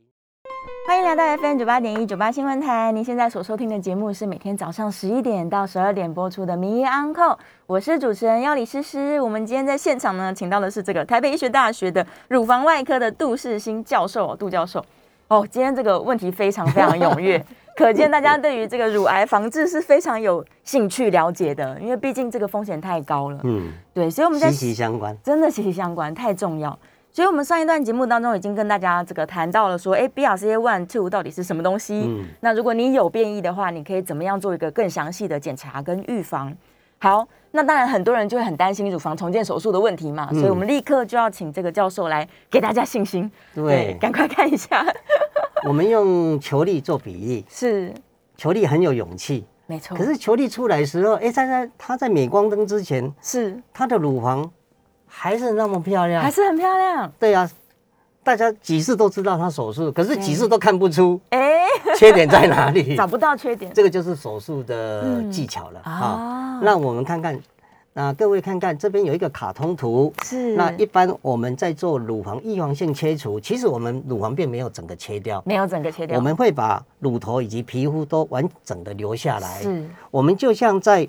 [0.88, 7.22] 欢迎来到 FM 九八点一九八新闻台，您现在所收听的节目是每天早上十一点到十二点播出的《名医安扣》，
[7.66, 9.20] 我是主持人要李诗诗。
[9.20, 14.82] 我们今天在现场呢，请到的是这个台北医学大学的乳房外科的杜世新教授，杜教授。
[15.28, 17.38] 哦，今天这个问题非常非常踊跃，
[17.80, 23.40] 可见大家对于这个乳癌防治是非常有兴趣了解的，因为毕竟这个风险太高了。
[23.42, 26.78] 嗯，对，所以我们在息息相关，真的息息相关，太重要。
[27.10, 32.02] 所以我们上一段节目当中已经跟大家这个谈到了说，哎，BRCA one two 到底是什么东西？
[32.06, 36.54] 嗯，那如果你有变异的话，你可以怎么样做一个更详细的检查跟预防？
[37.00, 37.26] 好。
[37.52, 43.28] 那当然，很多人就会很担心乳房重建手术的问题嘛，所以我们立刻就要请这个教授来给大家信心。
[43.52, 44.86] 对，赶快看一下。
[45.66, 47.92] 我们用球力做比例， 是
[48.36, 49.96] 球力很有勇气，没错。
[49.96, 54.48] 可是球力出来的时候，哎，在在它在镁光灯之前，是它的乳房
[55.08, 57.12] 还是那么漂亮，还是很漂亮。
[57.18, 57.50] 对呀。
[58.22, 61.38] 大家几次都知道他手术，可是几次都看不出哎。
[61.96, 63.72] 缺点在哪里， 找不到缺点。
[63.74, 66.60] 这个就是手术的技巧了啊。
[66.62, 67.38] 那我们看看，
[67.92, 70.54] 那各位看看这边有一个卡通图，是。
[70.56, 79.60] 那一般我们在做乳房异黄性切除，其实我们乳房并没有整个切掉，没有整个切掉，我们会把乳头以及皮肤都完整的留下来。
[79.62, 81.08] 是，我们就像在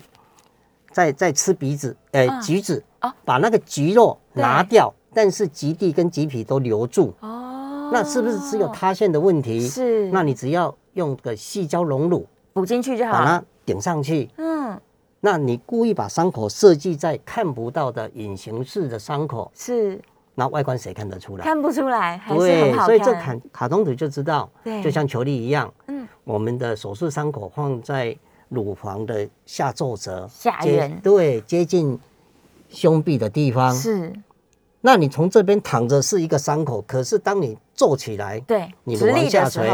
[0.90, 4.92] 在在吃鼻子，呃，橘子啊，把那个橘肉拿掉。
[5.14, 9.60] 但是极地跟极皮都留住哦，那是不是只有塌陷的问题？
[9.66, 14.28] 是，那你只要用个细胶溶乳补进去就好，把它顶上去。
[14.36, 14.78] 嗯，
[15.20, 20.00] 那你故意把伤口设计在看不到的隐形式的伤口，是，
[20.34, 21.44] 那外观谁看得出来？
[21.44, 25.72] 看不出来，对，所以这卡卡通图就知道，对，就像球粒一样。
[25.88, 28.16] 嗯，我们的手术伤口放在
[28.48, 31.98] 乳房的下皱褶下缘，对，接近
[32.68, 34.12] 胸壁的地方是。
[34.84, 39.70] 那你从这边躺着是一个伤口，可是当你坐起来，对，你往下垂，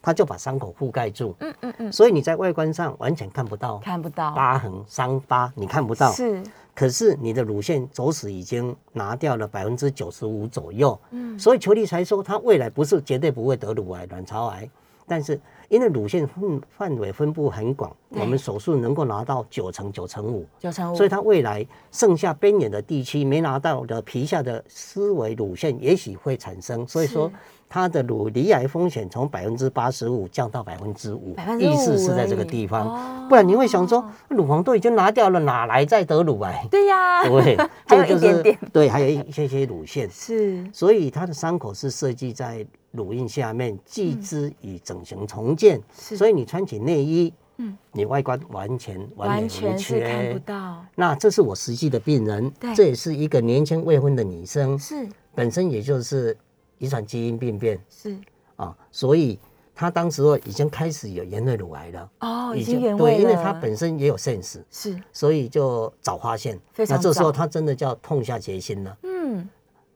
[0.00, 1.34] 它就把伤口覆盖住。
[1.40, 1.92] 嗯嗯嗯。
[1.92, 6.12] 所以你在外观上完全看不到，看不到疤痕、伤疤，你看不到。
[6.12, 6.42] 是。
[6.74, 10.98] 可是你的乳腺走死已经拿掉了百分之九十五左右。
[11.10, 11.36] 嗯。
[11.38, 14.68] 所以裘丽才说，她未来不是绝对不会得乳癌、卵巢癌，
[15.06, 15.38] 但是
[15.72, 27.32] 因为乳腺分范围分布很广，我们手术能够拿到九成九成五，九成五，所以它未来剩下边缘的地区没拿到的皮下的思维乳腺也许会产生，所以说
[27.72, 36.66] 它的乳离癌风险从百分之八十五降到百分之五，意思是在这个地方，不然你会想说乳房都已经拿掉了，哪来再得乳癌？
[36.70, 37.56] 对呀，对，
[37.88, 42.66] 还有一点点，对，还有一些些乳腺是，所以它的伤口是设计在。
[42.94, 50.84] 乳晕下面，继之以整形重建，所以你穿起内衣，嗯，你外观完全完美无缺，看不到。
[50.94, 55.08] 那这是我实际的病人，这也是一个年轻未婚的女生，是。
[55.34, 56.36] 本身也就是
[56.82, 58.18] 遗传基因病变，是
[58.56, 59.38] 啊，所以
[59.72, 69.48] 他当时已经开始有原位乳癌了，哦，已经原位对，因为他本身也有 sense，是，所以就早发现，那这时候他真的叫痛下决心了，嗯。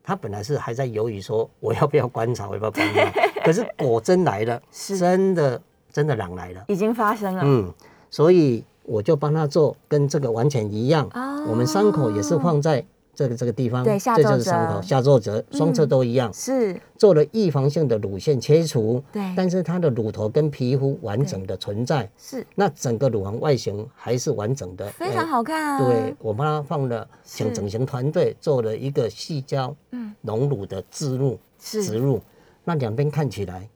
[0.08, 3.12] 他本来是还在犹豫，说我要不要观察，我要不要观察。
[3.44, 7.42] 可是果真来了， 真的真的狼来了，已经发生了。
[7.44, 7.74] 嗯，
[8.08, 11.08] 所以我就帮他做，跟这个完全一样。
[11.12, 12.86] 哦，我们伤口也是放在。
[13.16, 25.78] 这个这个地方，对，这就是伤口，下皱褶，双侧都一样，是做了预防性的乳腺切除，对，但是它的乳头跟皮肤完整的存在，是，那整个乳房外形还是完整的，非常好看啊。
[25.78, 32.20] 对，我帮他放了，请整形团队做了一个细胶，嗯，隆乳的植入，植入，
[32.64, 33.66] 那两边看起来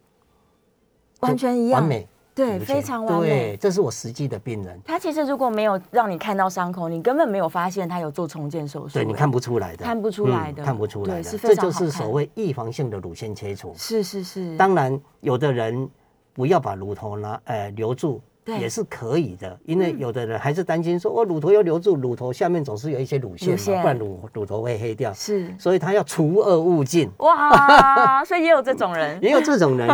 [1.20, 2.06] 完全一样，完美。
[2.40, 3.28] 对，非常完美。
[3.28, 4.80] 对，这是我实际的病人。
[4.84, 8.94] 他其实如果没有让你看到伤口，你根本没有发现他有做重建手术。
[8.94, 11.38] 对，你看不出来的，看不出来的，看不出来的。
[11.38, 13.74] 这就是所谓预防性的乳腺切除。
[13.76, 14.56] 是是是。
[14.56, 15.88] 当然，有的人
[16.32, 18.20] 不要把乳头拿，呃，留住。
[18.58, 25.12] 也是可以的，因为有的人还是担心说，我乳头要留住，乳头下面总是有一些乳腺嘛，不然乳乳头会黑掉。
[25.12, 27.08] 是，所以他要除恶务尽。
[27.18, 29.86] 哇，所以也有这种人， 也有这种人。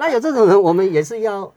[0.00, 1.52] 那有这种人，我们也是要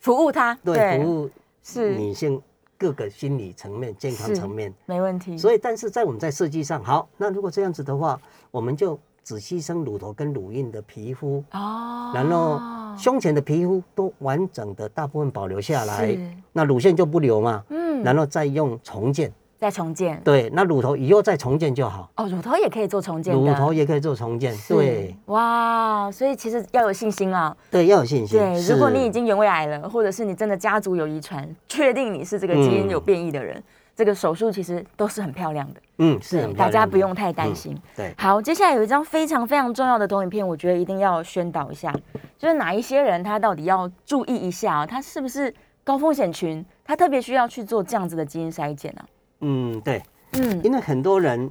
[0.00, 1.30] 服务他，对，服务
[1.62, 2.42] 是女性
[2.76, 5.38] 各个心理层面、健康层面没问题。
[5.38, 8.98] 所以，但是在我们在设计上，好，那如果这样子的话，我们就。
[9.22, 12.58] 只牺牲乳头跟乳晕的皮肤哦，然后
[12.96, 16.18] 胸前的皮肤都完整的大部分保留下来，
[16.52, 19.30] 那乳腺就不留嘛，嗯，然后再用重建，
[19.60, 22.10] 再重建，对，那乳头以后再重建就好。
[22.16, 28.38] 哦，乳头也可以做重建，乳头也可以做重建，对，哇，所以其实要有信心啊，对，要有信心。
[28.38, 33.62] 对，如果你已经原位癌了，或者是你真的家族有遗传，确定你是这个基因有变异的人。
[33.94, 37.76] 这个手术其实都是很漂亮的，嗯，是大家不用太担心。
[37.94, 41.94] 对，好，接下来有一张非常非常重要的投影片，我觉得一定要宣导一下，
[42.38, 44.86] 就是哪一些人他到底要注意一下啊？
[44.86, 46.64] 他是不是高风险群？
[46.82, 49.02] 他特别需要去做这样子的基因筛检呢？
[49.40, 51.50] 嗯，对，嗯，因为很多人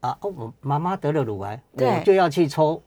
[0.00, 2.82] 啊，哦，我妈妈得了乳癌，我就要去抽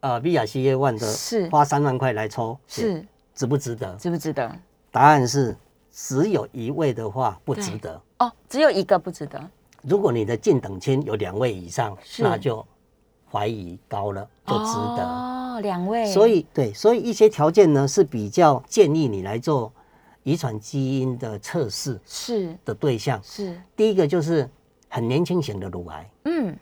[0.00, 3.94] 呃 B R C A one 的，是花三万块来抽，是值不值得？
[3.96, 4.54] 值不值得？
[4.90, 5.56] 答案是。
[5.94, 9.38] 只有一位的话不值得哦，只有一个不值得。
[9.82, 12.66] 如果你的近等亲有两位以上，那就
[13.30, 15.60] 怀疑高了，就值得哦。
[15.60, 19.70] 两位，所以对，所以一些条件呢是比较建议你来做
[20.22, 24.48] 遗传基因的测试是的对象是第一个就是
[24.88, 26.56] 很年轻型的乳癌，嗯，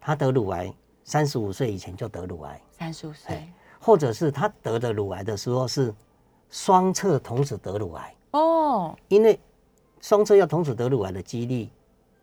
[0.00, 0.72] 他得乳癌
[1.04, 5.94] 三十五岁以前就得乳癌，三十五岁，或者是他得的乳癌的时候是
[6.50, 8.14] 双侧同时得乳癌。
[8.32, 9.38] 哦，因为
[10.00, 11.68] 双侧要同时得乳癌的几率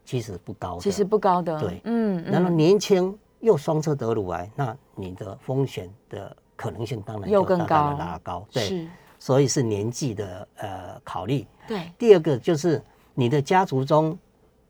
[0.04, 1.60] 其实不高，其实不高的。
[1.60, 8.46] 对，嗯，然后年轻又双侧得乳癌，那你的风险的可能性当然又更高，拉高。
[8.52, 8.88] 对，
[9.20, 11.46] 所以是年纪的呃考虑。
[11.68, 12.82] 对，第二个就是
[13.14, 14.18] 你的家族中，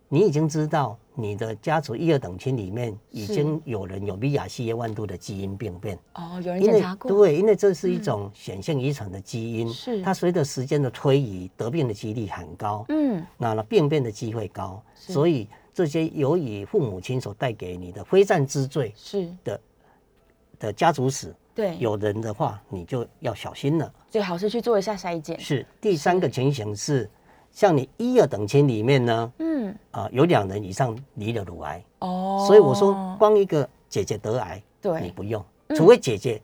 [0.10, 0.97] 你已经知道。
[1.17, 5.97] 你的家族一二等亲里面已经有人有米亚西耶万度的基因病变。
[6.15, 7.10] 哦，有人检查过。
[7.10, 10.01] 对，因为这是一种显性遗传的基因，是。
[10.03, 19.34] 它随着时间的推移，得病的几率很高，嗯，那那病变的机会高，所以这些由于父母亲所带给你的非战之罪是。
[19.45, 19.62] 的
[20.60, 25.39] 的家族史，对，有人的话你就要小心了，最好是去做一下筛检。
[25.39, 27.10] 是第三个情形是。
[27.52, 29.74] 像你一二等亲里面呢，嗯。
[29.91, 31.82] 啊，有两人以上离了乳癌。
[32.00, 36.41] 哦，所以我说光一个姐姐得癌，对，你不用，除非姐姐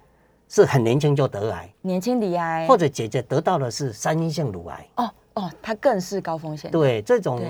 [0.47, 7.41] 是很年轻就得癌，年轻离癌，或者姐姐得到的是三阴性乳癌，哦哦，它更是高风险，对，这种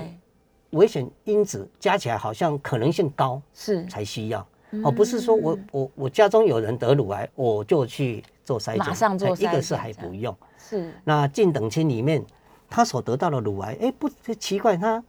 [0.70, 3.86] 危险因子加起来好像可能性高，是。
[3.86, 4.44] 才需要，
[4.84, 12.24] 哦，不是说我我我家中有人得乳癌，我就去做筛检，马上做一个是还不用，是那近等亲里面。
[12.70, 15.02] 他所得到的乳癌，哎，不奇怪，他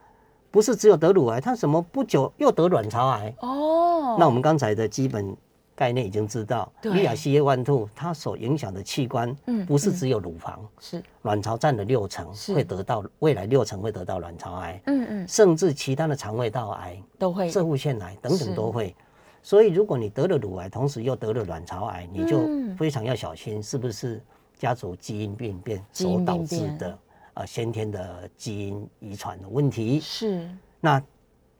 [0.51, 4.17] 不是只有得乳癌，他什么不久又得卵巢癌哦。
[4.19, 5.35] 那我们刚才的基本。
[5.75, 18.95] 概念已经知道对，BRCA1 它所影响的器官，嗯不是只有乳房，是，卵巢占了六成是，会得到未来六成会得到卵巢癌，嗯嗯，甚至其他的肠胃道癌、都会射护腺癌等等都会。
[19.43, 22.75] 所以，如果你得了乳癌，同时又得了卵巢癌，你就嗯。
[22.75, 24.19] 非常要小心，是不是
[24.57, 26.97] 家族基因病变所导致的
[27.35, 29.99] 呃先天的基因遗传的问题。
[29.99, 30.99] 是，那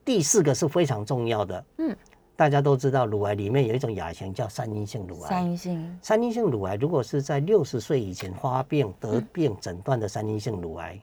[0.04, 1.96] 第四个是非常重要的，嗯，
[2.34, 5.28] 大家都知道，乳癌里面有一种亚型叫三阴性乳癌。
[5.28, 5.48] 三癌。
[5.48, 5.98] 阴性。
[6.02, 10.98] 三阴性乳癌如果是在六十岁以前发病得病诊断的三阴性乳癌，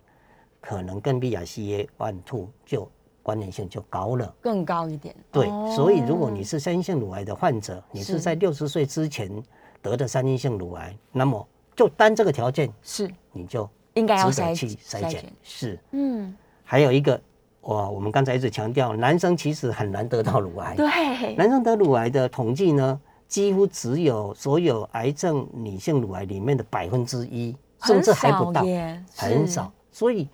[0.59, 2.89] 可能跟 BRCA one two 就
[3.23, 4.33] 关联性就高了。
[4.41, 5.73] 更高一点，对，哦。
[5.75, 9.31] 所以如果你是三阴性乳癌的患者，你是是在六十岁之前
[9.81, 13.09] 得的三阴性乳癌，那么就单这个条件，是。
[13.33, 15.23] 你就应该要筛去筛检。
[15.41, 17.19] 是，嗯，还有一个，
[17.61, 20.75] 哇，我们刚才一直强调，男生其实很难得到乳癌。
[20.75, 27.55] 对，男生得乳癌的统计呢，几乎只有所有癌症女性乳癌里面的百分之一，
[27.85, 28.65] 甚至还不到
[29.15, 29.71] 很少。
[29.93, 30.27] 所以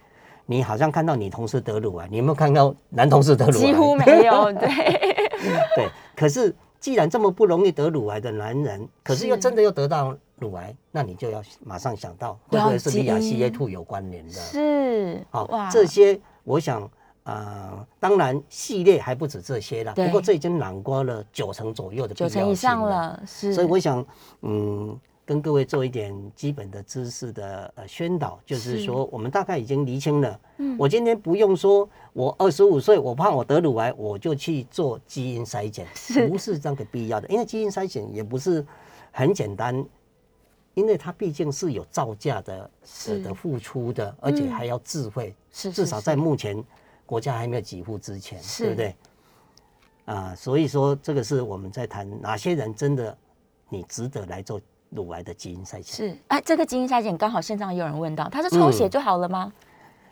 [0.47, 3.65] 你好像看到你同事得乳癌，你有没有看到男同事得乳癌？
[3.65, 4.67] 几乎没有，对，
[5.75, 14.33] 对，可是既然这么不容易得乳癌的男人，可是又真的又得到乳癌，那你就要马上想到会不会是基因 BRCA2 有关联的？
[14.33, 16.89] 是，好，这些我想。
[17.29, 24.05] 呃，当然系列还不止这些啦，对不过这已经囊括了九成左右的九成以上了，是，所以我想，
[24.43, 28.85] 嗯，跟各位做一点基本的知识的呃宣导，就是是。
[28.85, 30.39] 说，我们大概已经厘清了。
[30.55, 30.77] 嗯。
[30.79, 36.29] 我今天不用说，我二十五岁，我怕我得乳癌，我就去做基因筛检，是。
[36.29, 37.27] 不是这样个必要的？
[37.27, 38.65] 因为基因筛检也不是
[39.11, 39.85] 很简单，
[40.75, 46.63] 因为它毕竟是有造价的是的的付出的，而且嗯还要智慧，是至少在目前
[47.05, 48.63] 国家还没有给付之前，是。
[48.63, 48.95] 对不对？
[50.05, 53.17] 啊，所以说这个是我们在谈哪些人真的
[53.67, 55.83] 你值得来做乳癌的基因筛检。
[55.83, 59.51] 是，哎，这个基因筛检刚好线上有人问到，他是抽血嗯就好了吗？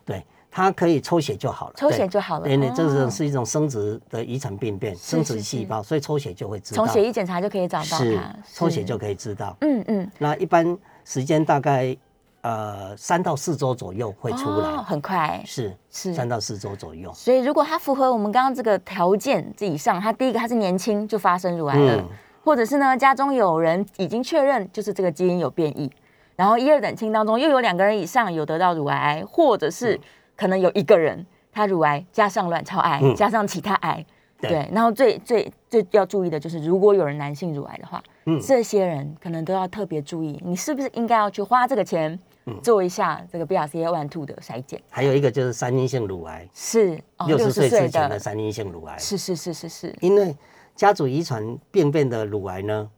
[0.05, 2.45] 对，它可以抽血就好了，抽血就好了。
[2.45, 2.93] 对，那这哦。
[3.05, 5.43] 个是一种生殖的遗传病变，生殖是是。
[5.43, 6.85] 细胞，所以抽血就会知道。
[6.85, 9.57] 从血液检查就可以找到是它，抽血就可以知道。
[9.61, 11.97] 嗯嗯，那一般时间大概
[12.41, 16.13] 呃三到四周左右会出哦来，很快，是是。
[16.13, 17.11] 三到四周左右。
[17.11, 22.09] 所以如果它符合我们刚刚这个条件这以上，它第一个它是年轻就发生乳癌了，嗯
[22.45, 25.91] 或者是呢家中有人已经确认就是这个基因有变异，
[26.35, 29.99] 然后一二等亲当中又有两个人以上有得到乳癌，或者是
[30.37, 33.15] 可能有一个人他乳癌加上卵巢癌、嗯。
[33.15, 34.05] 加上其他癌。
[34.39, 34.49] 对。
[34.51, 38.39] 对，然后最最最要注意的就是，如果有人男性乳癌的话，嗯。
[38.39, 42.55] 这些人可能都要特别注意，你是不是应该要去花这个钱嗯。
[42.61, 44.79] 做一下这个 BRCA one two 的筛检？
[44.91, 50.35] 还有一个就是三阴性乳癌，是哦六十岁之前的的三阴性乳癌，是是是是是，因为
[50.75, 52.89] 家族遗传病变的乳癌呢，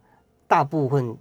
[0.47, 1.11] 大部分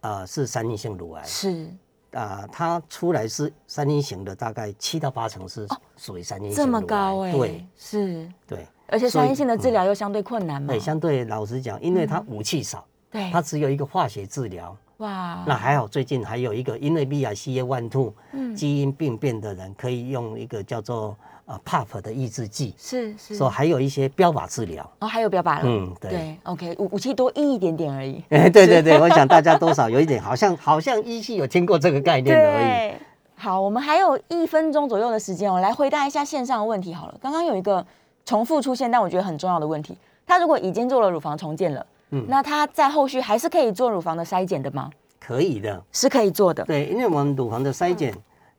[0.00, 1.22] 啊、呃是三阴性乳癌。
[1.24, 1.68] 是。
[2.12, 5.64] 啊、它出来是三阴型的，大概七到八成是
[5.96, 7.64] 属于三阴性这么高哎、对。
[7.76, 8.66] 是，对。
[8.88, 13.30] 而且三阴性的治疗又相对困难嘛，对，相对老实讲，因为它武器少，对。
[13.30, 14.76] 它只有一个化学治疗。
[14.96, 18.56] 哇，那还好，最近还有一个，因为 BRCA one two 嗯。
[18.56, 21.16] 基因病变的人可以用一个叫做
[21.50, 24.88] 呃 PAP 的抑制剂，是是，说还有一些标靶治疗。
[25.00, 26.10] 哦还有标靶了，嗯，对。
[26.10, 32.94] 对，OK，武武器多硬一点点而已， 哎，对对对，我想大家多少 有一点，好像好像依稀有听过这个概念而已。
[33.34, 37.18] 好，我们还有一分钟左右的时间，我来回答一下线上的问题好了。
[37.20, 37.84] 刚刚有一个
[38.24, 44.88] 重复出现，但我觉得很重要的问题，他如果已经做了乳房重建了，嗯那他在后续还是可以做乳房的筛检的吗？
[45.18, 48.14] 可以的，是可以做的，对，因为我们乳房的筛检，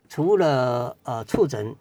[0.10, 1.73] 除了呃触诊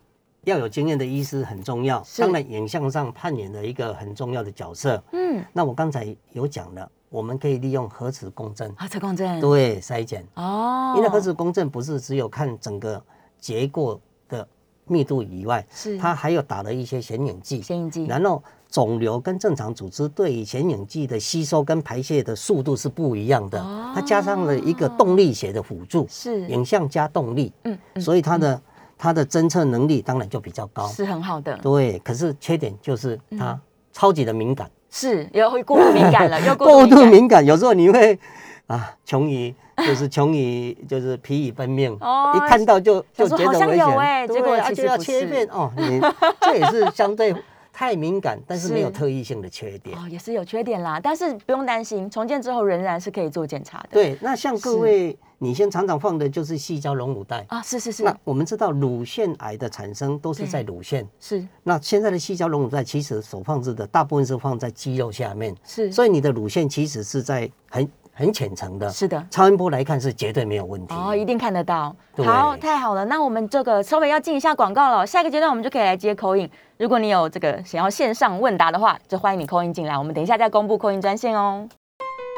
[0.44, 2.22] 要有经验的医师很重要，是。
[2.22, 5.02] 当然影像上扮演了一个很重要的角色。
[5.12, 13.02] 嗯，那我刚才有讲了，我们可以利用核磁共振，核磁共振，对筛检，哦，因为核磁共振不是只有看整个
[13.38, 14.46] 结构的
[14.86, 15.98] 密度以外，是。
[15.98, 23.92] 它还有打了一些显影剂，显影剂，然后肿瘤跟正常组织对于显影剂的吸收跟排泄的速度是不一样的，哦。
[23.94, 26.48] 它加上了一个动力学的辅助，是。
[26.48, 27.52] 影像加动力，
[28.00, 28.60] 所以它的
[29.02, 30.86] 它的侦测能力当然就比较高。
[30.88, 33.58] 是很好的，对，可是缺点就是它
[33.94, 38.18] 超级的敏感，是又会过度敏感了， 又过过度敏感，有时候你会
[38.66, 45.98] 啊，穷于就是穷于 就是疲于奔命，哦一看到就就觉得危险，有欸结果其啊就要切片哦，你
[46.42, 47.34] 这也是相对
[47.72, 49.96] 太敏感，但是没有特异性的缺点。
[49.96, 53.88] 哦，也是有缺点啦，但是不用担心，重建之后仍然是可以做检查的。
[53.92, 57.42] 对，那像各位，你先常常放的就是细胶隆乳带。
[57.48, 68.90] 啊，是是是那我们知道乳腺癌的产生都是在乳腺，是那现在的细胶隆乳带其实所放置的大部分是放在肌肉下面，是，所以你的乳腺其实是在很很浅层的。
[68.90, 69.26] 是的。
[69.30, 70.94] 超音波来看是绝对没有问题。
[70.94, 71.96] 哦，一定看得到。
[72.18, 73.02] 好，太好了。
[73.06, 76.46] 那我们这个稍微要进一下广告了，下一个阶段我们就可以来接口音。
[76.76, 79.96] 如果你有这个想要线上问答的话，就欢迎你扣音进来。
[79.96, 81.66] 我们等一下再公布扣音专线哦。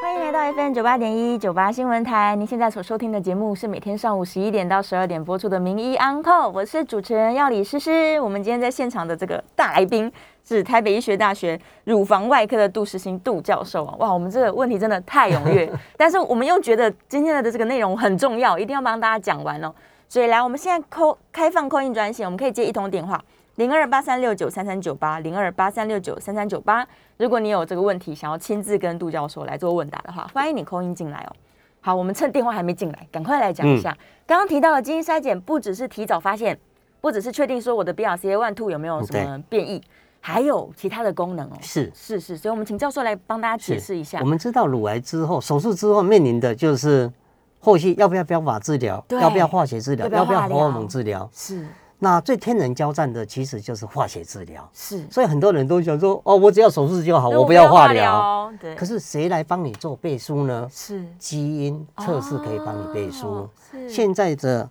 [0.03, 2.35] 欢迎来到 FM 九八点一九八新闻台。
[2.35, 8.19] 您现在所收听的节目是每天上午十一点到十二点播出的《名医 Uncle》，我是主持人要李诗诗。
[8.21, 10.13] 我们今天在现场的这个大来宾
[10.45, 13.95] 是台北医学大学乳房外科的杜世兴杜教授啊。
[14.01, 19.73] 哇，我们这个问题真的太踊跃， 但是我们又觉得今天的这个内容很重要，一定要帮大家讲完哦。
[20.09, 23.23] 所以来，我们现在扣开放扣印专线，我们可以接一通电话。
[23.57, 26.87] 零二八三六九三三九八，零二八三六九三三九八。
[27.19, 31.37] 如果你有这个问题，想要亲自跟杜教授来做问答的话，欢迎你扣音进来哦。
[31.81, 33.97] 好，我们趁电话还没进来，赶快来讲一下。
[34.27, 36.59] 刚刚提到的基因筛检，不只是提早发现，
[37.01, 39.83] 不只是确定说我的 BRCA one two 有没有什么变异，
[40.21, 41.59] 还有其他的功能哦。
[41.61, 44.25] 是是是，所以我们请教授来帮大家解释一下我。
[44.25, 47.13] 们知道乳癌之后，手术之后面临的就是
[47.61, 51.29] 后续要不要标靶治疗，要不要化学治疗，要不要荷尔蒙治疗。
[51.35, 51.67] 是
[52.05, 58.53] 那最天人交战的其实就是化学治疗，是，所以很多人都想说，哦，我只要手术就好，我不要化疗。。
[58.61, 60.69] 对，可是谁来帮你做背书呢？
[60.69, 63.29] 是基因测试可以帮你背书。
[63.29, 64.69] 哦是现在的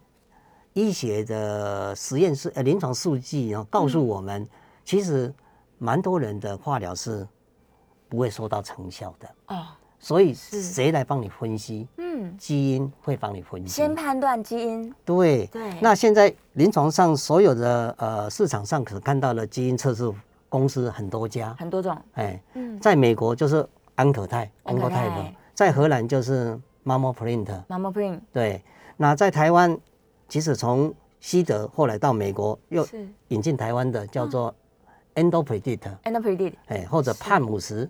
[0.73, 4.45] 医学的实验室呃临床数据啊，告诉我们，
[4.83, 5.33] 其实
[5.77, 7.25] 蛮多人的化疗是
[8.09, 9.29] 不会收到成效的。
[9.47, 9.67] 哦，
[10.01, 10.61] 所以是。
[10.61, 11.87] 谁来帮你分析？
[11.97, 13.69] 嗯，基因会帮你分析。
[13.69, 15.45] 先判断基因，对。
[15.47, 15.73] 对。
[15.79, 20.11] 那现在临床上所有的呃市场上可看到的基因测试
[20.49, 25.33] 公司很多家，很多种，哎，嗯，在美国就是安可泰安可泰。
[25.53, 27.45] 在荷兰就是 Mammoprint。
[27.67, 28.63] Mama Print 对，
[28.97, 29.77] 那在台湾，
[30.27, 32.87] 即使从西德后来到美国又
[33.27, 34.53] 引进台湾的叫做
[35.13, 37.87] EndoPredict，EndoPredict，哎，或者判五十。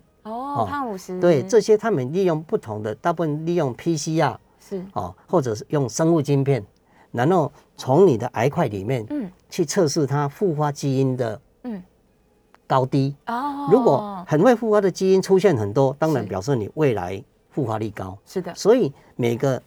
[0.54, 4.84] 哦，胖五十，对，这些他们利用不同的，大部分利用 PCR 是。
[4.92, 6.64] 哦，或者是用生物晶片，
[7.10, 9.30] 然后从你的癌块里面嗯。
[9.50, 11.82] 去测试它复发基因的嗯。
[12.66, 13.14] 高低。
[13.26, 18.16] 哦，如果很会复发的基因出现很多，当然表示你未来复发率高。
[18.24, 19.62] 是的，所以每个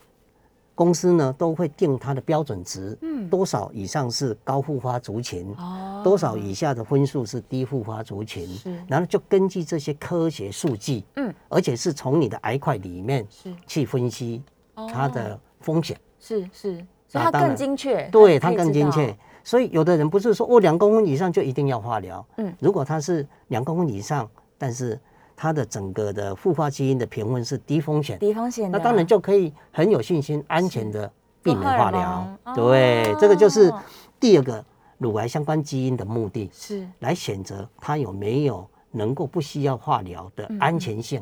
[0.76, 3.30] 公司呢都会定它的标准值，嗯。
[3.30, 11.34] 多少以上是高复发族群，哦，多少以下的分数是低复发族群是，然后就根据这些科学数据，嗯。
[11.50, 13.52] 而且是从你的癌块里面是。
[13.66, 14.44] 去分析
[14.76, 19.16] 它的风险，是是，所以它更精确，对它更精确。
[19.44, 22.54] 所以有的人不是说哦两公分以上就一定要化疗，嗯。
[22.60, 25.00] 如果它是两公分以上，但是
[25.36, 31.12] 它的整个的复发基因的评分是低风险，低风险的，那当然就可以很有信心、安全的
[31.44, 32.28] 避免化疗。
[32.56, 33.82] 对，这个就是哦
[34.20, 34.64] 第二个
[34.98, 40.58] 乳癌相关基因的目的，是，来选择它有没有能够不需要化疗的嗯。
[40.60, 41.22] 安全性。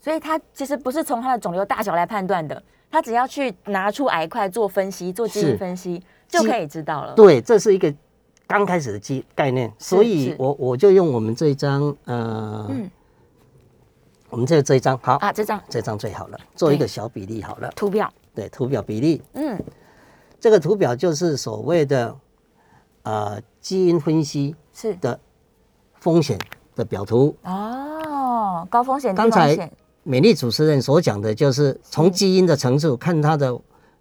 [0.00, 7.14] 所以它其实不是从它的肿瘤大小来判断的，它只要去拿出癌块做分析，做基因分析就可以知道了。
[7.14, 7.92] 对，这是一个
[8.46, 12.90] 刚开始的基概念，所以我我就用我们这一张，呃，嗯
[14.34, 15.62] 我们就这一张好，啊，这张。
[15.68, 16.80] 这张最好了，做一对。
[16.80, 17.70] 个小比例好了。
[17.76, 19.62] 图表，对，图表比例，嗯，
[20.40, 22.16] 这个图表就是所谓的
[23.04, 24.92] 呃基因分析是。
[24.96, 25.20] 的
[26.00, 26.36] 风险
[26.74, 27.36] 的表图。
[27.44, 29.70] 哦，高风险、低刚才，
[30.02, 33.56] 美丽主持人所讲的就是从基因的层次看它的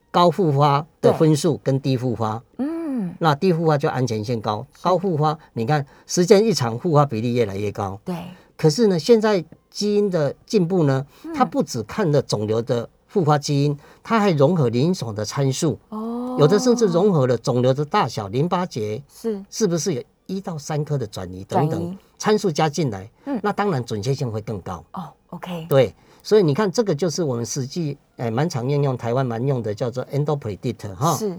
[0.09, 8.01] 高复发的分数跟低复发，嗯，那低复发就安全性高，高复发你看时间一长，复发比例越来越高。
[8.03, 8.15] 对，
[8.57, 11.33] 可是呢，现在基因的进步呢，嗯。
[11.33, 19.43] 它不只看了肿瘤的复发基因，它还融合临床的参数，哦，有的甚至融合了肿瘤的大小、淋巴结是。
[19.49, 24.83] 是不是有一到三颗的转移等等参数加进来嗯，那当然准确性会更高。
[24.93, 25.93] 哦，OK，对，
[26.23, 31.37] 所以你看，这个就是我们实际诶蛮常应用，台湾蛮用的，叫做 EndoPredict 哈，是，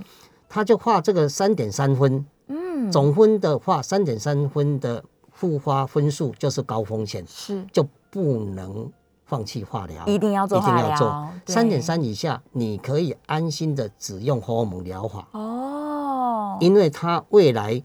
[0.48, 7.64] 它就画这个三点三分，嗯，总分的话三点三分的复发分数就是高风险，是。
[7.72, 8.88] 就不能
[9.24, 17.82] 放弃化疗，一定要做一定化要做疗，三点三以下，你可以安心的只用荷尔蒙疗法，哦，因为它未来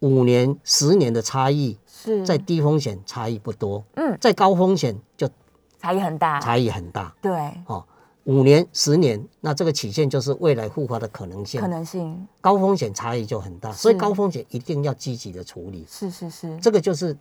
[0.00, 2.26] 五年、十年的差异，是。
[2.26, 4.18] 在低风险差异不多，嗯。
[4.20, 5.30] 在高风险就
[5.78, 7.14] 差异很大，差异很大。
[7.22, 7.30] 对，
[7.66, 7.84] 哦，
[8.24, 11.60] 五年、十年，那这个曲线就是未来复发的可能性。
[11.60, 12.26] 可，能性。
[12.40, 15.86] 高风险差异就很大，所以高风险一定要积极的处理。
[15.88, 17.16] 是是是，这个就是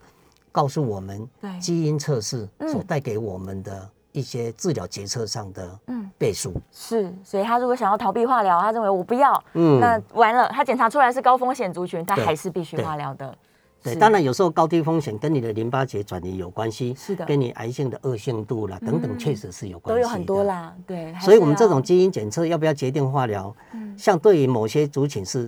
[0.58, 6.52] 告诉我们对基因测试嗯所带给我们的一些治疗决策上的嗯倍数。
[6.72, 13.38] 是，所以他如果想要逃避化疗，他认为我不要，嗯那完了，他检查出来是高风险族群，他还是必须化疗的。
[13.84, 20.44] 对，当然有时候高低风险跟你的淋巴结转移有关系，是的跟你癌性的恶性度啦等等，嗯确实是有关系，都有很多。
[20.44, 21.14] 啦，对。
[21.22, 25.48] 所以，我们这种基因检测要不要决定化疗，嗯像对于某些族群是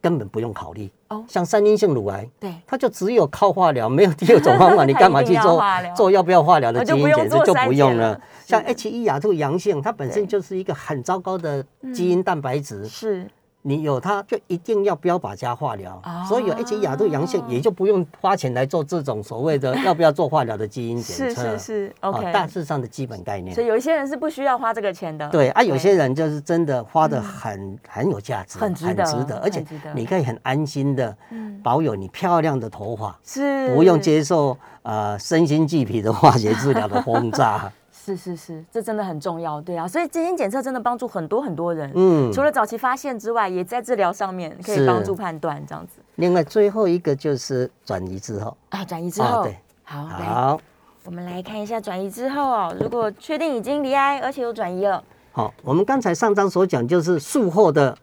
[0.00, 0.90] 根本不用考虑。
[1.08, 1.24] 哦。
[1.28, 2.54] 像三阴性乳癌，对。
[2.66, 5.62] 它就只有靠化疗，没有第二种方法， 你干嘛去做
[5.96, 8.20] 做要不要化疗的基因检测就不用了。
[8.46, 13.26] 像 H 一亚兔阳性，它本身就是一个很糟糕的基因蛋白质，是
[13.62, 21.58] 你有它就一定要标靶加化疗，哦所以有 H 1亚兔阳性也就不用花钱来做这种所谓的要不要做化疗的基因检是测。
[21.58, 22.32] 是是哦，OK。
[22.32, 23.62] 大致上的基本概念所。
[23.62, 25.28] 以有一些人是不需要花这个钱的。
[25.28, 37.70] 对啊，有些人就是真的花的很、很有价值，很值得而且很值得你可以很安心的嗯保有你漂亮的头发，是不用接受呃身心俱疲的化学治疗的轰炸。
[38.16, 42.32] 是是是，这真的很重要，对啊，所以基因检测真的帮助很多很多人，嗯。
[42.32, 46.00] 除了早期发现之外，也在治疗上面可以是帮助判断这样子。
[46.16, 48.84] 另外最后一个就是转移之后，啊。
[48.84, 49.56] 转移之后，啊对。
[49.84, 50.60] 好，好
[51.04, 55.02] 我们来看一下转移之后哦，如果确定已经离癌，而且有转移了，
[55.32, 57.96] 好，我们刚才上章所讲就是术后的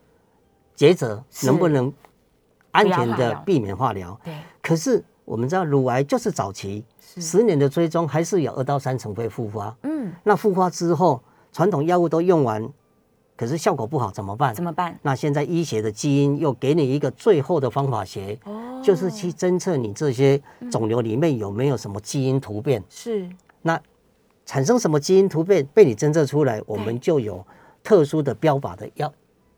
[0.75, 1.93] 抉择能不能
[2.71, 4.19] 安全的避免化疗。
[4.23, 9.75] 对，可是我们知道乳癌就是早期十年的追踪，还是有二到三成会复发。
[9.83, 11.21] 嗯，那复发之后，
[11.51, 12.69] 传统药物都用完，
[13.35, 14.53] 可是效果不好怎么办？
[14.53, 14.97] 怎么办？
[15.01, 20.39] 那现在医学的基因又给你一个最后的方法学，哦就是去侦测你这些
[20.71, 22.83] 肿瘤里面有没有什么基因突变。
[22.87, 23.27] 是
[23.63, 23.81] 那
[24.45, 27.43] 产生什么基因突变被你侦测出来，我们就有
[27.83, 29.11] 特殊的标靶的药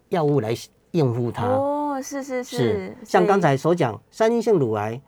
[0.09, 0.55] 药物来
[0.91, 1.45] 应付它。
[1.45, 5.01] 哦，是是是，是像刚才所讲，三阴性乳癌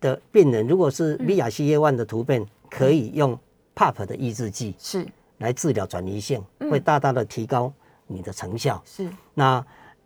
[0.00, 1.26] 的病人，如果是嗯。
[1.26, 3.38] BRCA1 的突变，可以用
[3.74, 5.06] PAP 的抑制剂是。
[5.38, 6.70] 来治疗转移性，嗯。
[6.70, 7.72] 会大大的提高
[8.06, 8.82] 你的成效。
[8.84, 9.08] 是。
[9.34, 9.64] 那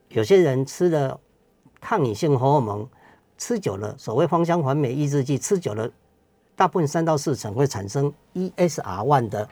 [0.08, 1.18] 有些人吃了
[1.80, 2.86] 抗隐性荷尔蒙，
[3.36, 5.90] 吃久了，所谓芳香环美抑制剂，吃久了，
[6.54, 9.48] 大部分三到四成会产生 ESR1 的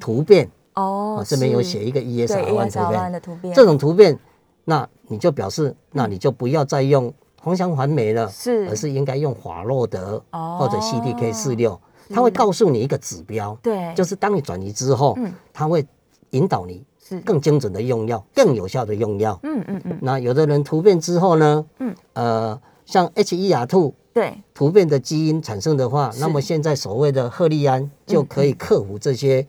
[0.00, 0.46] 突变。
[0.74, 4.18] 哦哦，这边有写一个 ESR1 突 ESR1 变，的突变，这种突变，
[4.64, 7.12] 那你就表示，那你就不要再用
[7.46, 8.68] 芳香环没了，是。
[8.68, 10.58] 而是应该用华洛德哦。
[10.58, 11.80] 或者 CDK 四六，
[12.10, 15.86] 它会告诉你一个指标，对，就是当你转移之后嗯，它会
[16.30, 17.20] 引导你是。
[17.20, 19.38] 更精准的用药，更有效的用药。
[19.44, 21.94] 嗯嗯嗯，那有的人突变之后呢，嗯。
[22.14, 29.46] 呃，像 H 1亚兔对，突变的基因产生的话，那么现在所谓的赫利安就可以克服这些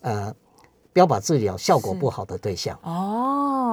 [0.00, 0.34] 呃
[0.92, 2.76] 标靶治疗效果不好的对象。
[2.82, 3.27] 哦，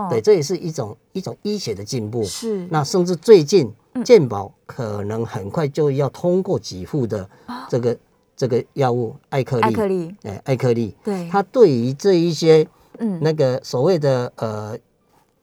[0.10, 2.24] 对，，这也是一种一种医学的进步。
[2.24, 4.04] 是，那甚至最近嗯。
[4.04, 7.28] 健保可能很快就要通过给付的
[7.70, 7.98] 这个
[8.36, 12.68] 这个药物艾克利，艾克利，哎，艾克利，对，它对于这一些
[13.00, 13.20] 嗯。
[13.22, 14.78] 那个所谓的呃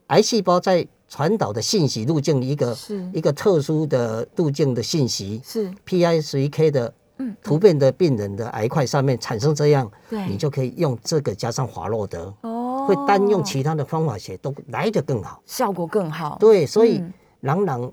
[0.08, 3.10] 癌细胞在传导的信息路径一个是。
[3.12, 10.26] 一个特殊的路径的信息是，，PI3K 的嗯，突变的病人的癌块上面产生这样，对。
[10.26, 15.41] 你就可以用这个加上华洛德，哦，会单用其他的方法写都来得更好。
[15.47, 17.93] 效果更好，对，所以嗯朗朗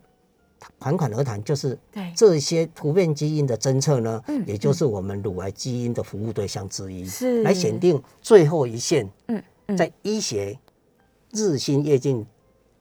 [0.78, 10.58] 侃侃而谈，就是对，这些突变基因的侦测呢嗯，也就是我们乳癌基因的服务对象之一，是来选定最后一线，嗯嗯在医学
[11.32, 12.26] 日新月进，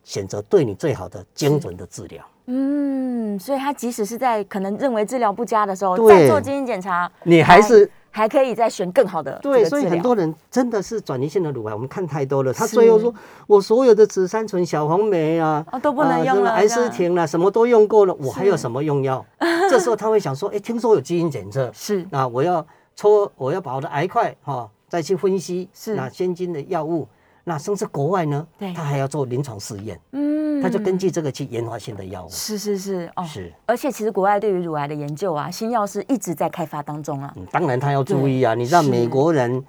[0.03, 2.25] 选择对你最好的精准的治疗。
[2.47, 12.53] 嗯，所以他即使是在可能认为治疗不佳的时候，对再做基因检查，你还是还可以再选更好的这对，所以很多人真的是转移性的乳癌，我们看太多了。
[12.53, 13.15] 他是最后说，
[13.47, 19.25] 我所有的紫杉醇、小红梅啊，哦都不能用了这样癌斯廷啦，什么都用过了，我还有什么用药？
[19.71, 27.07] 这时候他会想说，哎，听说有基因检测，是那我要抽，我要把我的癌块哈、再去分析，是那先进的药物，
[27.49, 32.29] 那甚至国外呢对，他还要做临床试验，嗯他就根据这个去研发新的药物。
[32.29, 39.65] 是是是哦，是，而且其实国外对于乳癌的研究啊，新药是一直在开发当中啊，嗯，当然他要注意啊，你知道美国人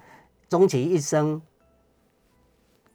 [0.50, 1.42] 终其一生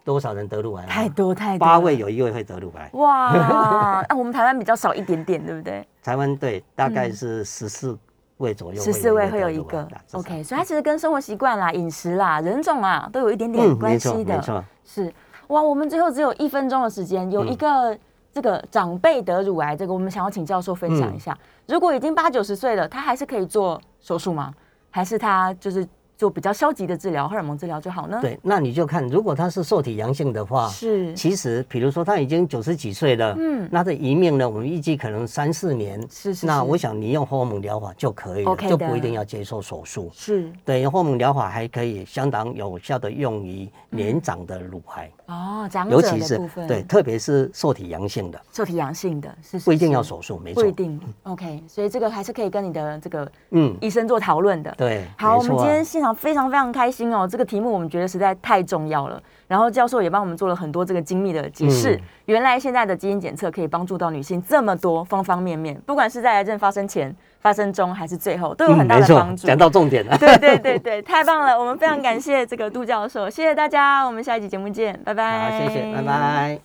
[0.05, 0.89] 多少人得乳癌吗？
[0.91, 2.91] 太多太多，八位有一位会得乳癌。
[2.93, 5.87] 哇， 那我们台湾比较少一点点，对不对？
[6.03, 7.97] 台湾对大概是十四
[8.39, 14.65] 位左右，十四位会有一个，OK，所以它其实跟生活习惯啦、饮食啦、人种啊都有一点点关系的。
[14.85, 15.13] 是
[15.49, 17.97] 哇，我们最后只有一分钟的时间，有一个
[18.33, 21.37] 这个长辈得乳癌，这个我们想要请教授分享一下。
[21.69, 24.53] 如果已经八九十岁了，他还是可以做手术吗？
[24.91, 25.87] 还是他就是
[26.25, 28.19] 做比较消极的治疗，荷尔蒙治疗就好呢？
[28.23, 36.47] 对，那你就看，如果他是受体阳性的话，是，其实比如说他已经九十几岁了，嗯，那这一命呢，我们预计可能三四年，是是。
[36.47, 40.11] 那我想你用荷尔蒙疗法就可以了，就不一定要接受手术。
[40.15, 45.11] 是，对，荷尔蒙疗法还可以相当有效的用于年长的乳癌。
[45.27, 51.01] 哦，长者的部分，对，特别是受体阳性的，受体阳性的是不一定要手术，没错，不一定。
[51.23, 54.75] OK，所以这个还是可以跟你的这个嗯医生做讨论的。
[54.77, 59.23] 对，好，我们今天现场非常非常开心哦，这个题目我们觉得实在太重要了。
[59.49, 67.15] 然后教授也帮我们做了很多这个精密的解释，原来现在的基因检测可以帮助到女性这么多方方面面，不管是在癌症发生前。
[67.45, 69.47] 发生中还是最后都有很大的帮助。
[69.47, 70.17] 讲到重点了。
[70.19, 71.61] 对对对对，太棒了！
[71.61, 75.51] 我们非常感谢这个杜教授，谢谢大家，我们下一集节目见，拜拜。
[75.51, 76.59] 好，谢谢，拜拜。